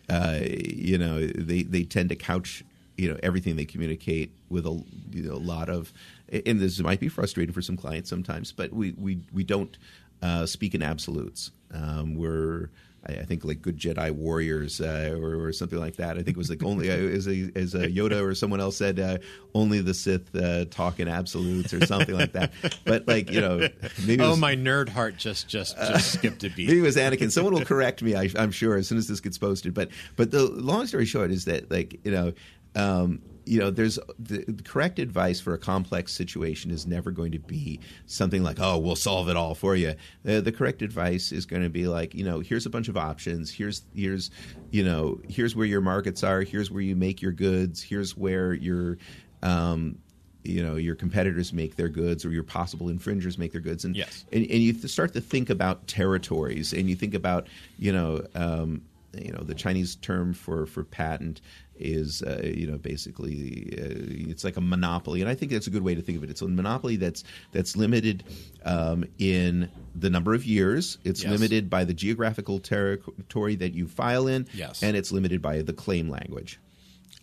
uh, 0.09 0.39
you 0.41 0.97
know, 0.97 1.25
they 1.25 1.63
they 1.63 1.83
tend 1.83 2.09
to 2.09 2.15
couch 2.15 2.63
you 2.97 3.11
know 3.11 3.19
everything 3.21 3.57
they 3.57 3.65
communicate 3.65 4.31
with 4.49 4.65
a 4.65 4.81
you 5.11 5.23
know 5.23 5.33
a 5.33 5.35
lot 5.35 5.69
of, 5.69 5.91
and 6.29 6.61
this 6.61 6.79
might 6.79 7.01
be 7.01 7.09
frustrating 7.09 7.53
for 7.53 7.61
some 7.61 7.75
clients 7.75 8.09
sometimes, 8.09 8.53
but 8.53 8.71
we 8.71 8.93
we 8.93 9.19
we 9.33 9.43
don't 9.43 9.77
uh, 10.21 10.45
speak 10.45 10.73
in 10.73 10.81
absolutes. 10.81 11.51
Um, 11.73 12.15
we're 12.15 12.69
I, 13.07 13.23
think 13.23 13.45
like 13.45 13.61
good 13.61 13.77
Jedi 13.77 14.11
warriors 14.11 14.81
uh, 14.81 15.15
or, 15.19 15.45
or, 15.45 15.51
something 15.51 15.79
like 15.79 15.97
that. 15.97 16.11
I 16.17 16.23
think 16.23 16.29
it 16.29 16.37
was 16.37 16.49
like 16.49 16.63
only 16.63 16.89
uh, 16.89 16.95
as 16.95 17.27
a, 17.27 17.51
as 17.55 17.75
a 17.75 17.87
Yoda 17.87 18.21
or 18.21 18.33
someone 18.33 18.59
else 18.59 18.77
said, 18.77 18.99
uh, 18.99 19.17
only 19.53 19.81
the 19.81 19.93
Sith 19.93 20.35
uh, 20.35 20.65
talk 20.65 20.99
in 20.99 21.07
absolutes 21.07 21.73
or 21.73 21.85
something 21.85 22.15
like 22.15 22.31
that. 22.33 22.51
But 22.83 23.07
like 23.07 23.31
you 23.31 23.41
know, 23.41 23.67
maybe 24.05 24.23
oh 24.23 24.31
was, 24.31 24.39
my 24.39 24.55
nerd 24.55 24.89
heart 24.89 25.17
just 25.17 25.47
just 25.47 25.77
just 25.77 26.13
skipped 26.13 26.43
a 26.43 26.49
beat. 26.49 26.67
Maybe 26.67 26.79
it 26.79 26.83
was 26.83 26.97
Anakin. 26.97 27.31
Someone 27.31 27.53
will 27.53 27.65
correct 27.65 28.01
me. 28.01 28.15
I, 28.15 28.29
am 28.35 28.51
sure 28.51 28.75
as 28.75 28.87
soon 28.87 28.97
as 28.97 29.07
this 29.07 29.19
gets 29.19 29.37
posted. 29.37 29.73
But 29.73 29.89
but 30.15 30.31
the 30.31 30.43
long 30.43 30.87
story 30.87 31.05
short 31.05 31.31
is 31.31 31.45
that 31.45 31.69
like 31.71 31.99
you 32.05 32.11
know. 32.11 32.33
Um, 32.75 33.21
you 33.45 33.59
know, 33.59 33.69
there's 33.69 33.99
the, 34.17 34.43
the, 34.47 34.63
correct 34.63 34.97
advice 34.97 35.39
for 35.39 35.53
a 35.53 35.57
complex 35.57 36.11
situation 36.11 36.71
is 36.71 36.87
never 36.87 37.11
going 37.11 37.31
to 37.31 37.39
be 37.39 37.79
something 38.07 38.43
like, 38.43 38.59
"Oh, 38.59 38.77
we'll 38.77 38.95
solve 38.95 39.29
it 39.29 39.37
all 39.37 39.53
for 39.53 39.75
you." 39.75 39.93
Uh, 40.27 40.41
the 40.41 40.51
correct 40.51 40.81
advice 40.81 41.31
is 41.31 41.45
going 41.45 41.61
to 41.61 41.69
be 41.69 41.87
like, 41.87 42.15
you 42.15 42.23
know, 42.23 42.39
here's 42.39 42.65
a 42.65 42.69
bunch 42.69 42.87
of 42.87 42.97
options. 42.97 43.51
Here's 43.51 43.83
here's 43.93 44.31
you 44.71 44.83
know, 44.83 45.19
here's 45.29 45.55
where 45.55 45.67
your 45.67 45.81
markets 45.81 46.23
are. 46.23 46.41
Here's 46.41 46.71
where 46.71 46.81
you 46.81 46.95
make 46.95 47.21
your 47.21 47.31
goods. 47.31 47.81
Here's 47.83 48.17
where 48.17 48.53
your 48.53 48.97
um, 49.43 49.99
you 50.43 50.63
know 50.63 50.75
your 50.75 50.95
competitors 50.95 51.53
make 51.53 51.75
their 51.75 51.89
goods 51.89 52.25
or 52.25 52.29
your 52.29 52.43
possible 52.43 52.89
infringers 52.89 53.37
make 53.37 53.51
their 53.51 53.61
goods 53.61 53.83
and 53.83 53.95
yes. 53.95 54.25
and, 54.31 54.43
and 54.43 54.61
you 54.61 54.73
start 54.87 55.13
to 55.13 55.21
think 55.21 55.49
about 55.49 55.87
territories 55.87 56.71
and 56.71 56.89
you 56.89 56.95
think 56.95 57.13
about 57.13 57.47
you 57.79 57.91
know 57.91 58.25
um, 58.35 58.81
you 59.13 59.31
know 59.31 59.41
the 59.41 59.55
Chinese 59.55 59.95
term 59.95 60.33
for 60.33 60.65
for 60.65 60.83
patent 60.83 61.41
is 61.77 62.21
uh, 62.21 62.41
you 62.43 62.67
know 62.67 62.77
basically 62.77 63.73
uh, 63.77 64.29
it's 64.29 64.43
like 64.43 64.57
a 64.57 64.61
monopoly, 64.61 65.21
and 65.21 65.29
I 65.29 65.35
think 65.35 65.51
that's 65.51 65.67
a 65.67 65.69
good 65.69 65.83
way 65.83 65.95
to 65.95 66.01
think 66.01 66.17
of 66.17 66.23
it. 66.23 66.29
It's 66.29 66.41
a 66.41 66.47
monopoly 66.47 66.95
that's 66.95 67.23
that's 67.51 67.75
limited 67.75 68.23
um, 68.63 69.05
in 69.17 69.69
the 69.93 70.09
number 70.09 70.33
of 70.33 70.45
years. 70.45 70.97
It's 71.03 71.23
yes. 71.23 71.31
limited 71.31 71.69
by 71.69 71.83
the 71.83 71.93
geographical 71.93 72.59
territory 72.59 73.55
that 73.55 73.73
you 73.73 73.87
file 73.87 74.27
in, 74.27 74.47
yes. 74.53 74.83
and 74.83 74.95
it's 74.95 75.11
limited 75.11 75.41
by 75.41 75.61
the 75.61 75.73
claim 75.73 76.09
language. 76.09 76.59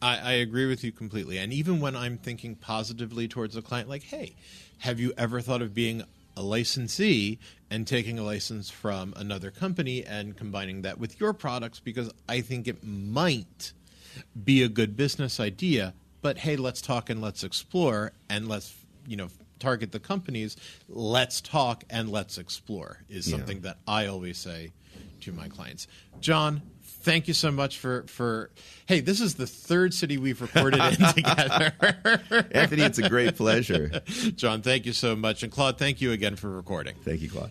I, 0.01 0.19
I 0.19 0.33
agree 0.33 0.67
with 0.67 0.83
you 0.83 0.91
completely. 0.91 1.38
And 1.38 1.53
even 1.53 1.81
when 1.81 1.95
I'm 1.95 2.19
thinking 2.19 2.57
positively 2.57 3.29
towards 3.29 3.57
a 3.57 3.62
client, 3.62 3.88
like, 3.88 4.03
hey, 4.03 4.35
have 4.79 4.99
you 4.99 5.12
ever 5.17 5.41
thought 5.41 5.62
of 5.62 5.75
being 5.75 6.03
a 6.37 6.43
licensee 6.43 7.38
and 7.71 7.87
taking 7.87 8.19
a 8.19 8.23
license 8.23 8.71
from 8.71 9.15
another 9.17 9.51
company 9.51 10.05
and 10.05 10.37
combining 10.37 10.83
that 10.83 10.99
with 10.99 11.21
your 11.21 11.33
products 11.33 11.81
because 11.81 12.11
I 12.29 12.41
think 12.41 12.69
it 12.69 12.83
might 12.83 13.73
be 14.44 14.62
a 14.62 14.68
good 14.68 14.96
business 14.96 15.40
idea. 15.40 15.94
But 16.20 16.38
hey, 16.38 16.57
let's 16.57 16.81
talk 16.81 17.11
and 17.11 17.20
let's 17.20 17.42
explore 17.42 18.12
and 18.29 18.48
let's 18.48 18.75
you 19.07 19.16
know 19.16 19.29
target 19.59 19.92
the 19.92 20.01
companies. 20.01 20.57
Let's 20.88 21.40
talk 21.40 21.85
and 21.90 22.11
let's 22.11 22.38
explore 22.38 22.98
is 23.09 23.29
something 23.29 23.59
yeah. 23.59 23.62
that 23.70 23.79
I 23.87 24.07
always 24.07 24.38
say 24.38 24.72
to 25.20 25.33
my 25.33 25.48
clients. 25.48 25.87
John, 26.20 26.62
thank 26.83 27.29
you 27.29 27.35
so 27.35 27.51
much 27.51 27.79
for 27.79 28.05
for 28.07 28.51
hey 28.87 29.01
this 29.01 29.20
is 29.20 29.35
the 29.35 29.46
third 29.46 29.92
city 29.92 30.18
we've 30.18 30.40
recorded 30.40 30.81
in 30.81 31.07
together 31.14 31.72
anthony 32.53 32.83
it's 32.83 32.98
a 32.98 33.09
great 33.09 33.37
pleasure 33.37 34.03
john 34.37 34.62
thank 34.62 34.87
you 34.87 34.92
so 34.92 35.16
much 35.16 35.42
and 35.42 35.51
claude 35.51 35.79
thank 35.79 36.01
you 36.01 36.12
again 36.12 36.37
for 36.37 36.48
recording 36.51 36.94
thank 37.05 37.20
you 37.20 37.29
claude 37.29 37.51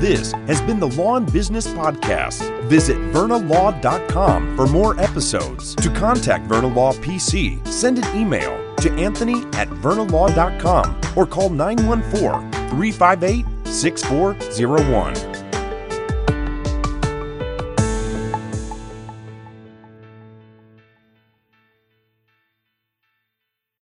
this 0.00 0.32
has 0.46 0.60
been 0.62 0.80
the 0.80 0.88
Law 0.88 1.16
and 1.16 1.32
Business 1.32 1.66
Podcast. 1.66 2.42
Visit 2.64 2.96
vernalaw.com 3.12 4.56
for 4.56 4.66
more 4.66 4.98
episodes. 5.00 5.74
To 5.76 5.90
contact 5.90 6.46
Verna 6.46 6.68
Law 6.68 6.92
PC, 6.92 7.66
send 7.66 8.04
an 8.04 8.16
email 8.16 8.74
to 8.76 8.92
anthony 8.92 9.44
at 9.54 9.68
vernalaw.com 9.68 11.00
or 11.16 11.26
call 11.26 11.50
914 11.50 12.50
358 12.70 13.46
6401. 13.66 15.33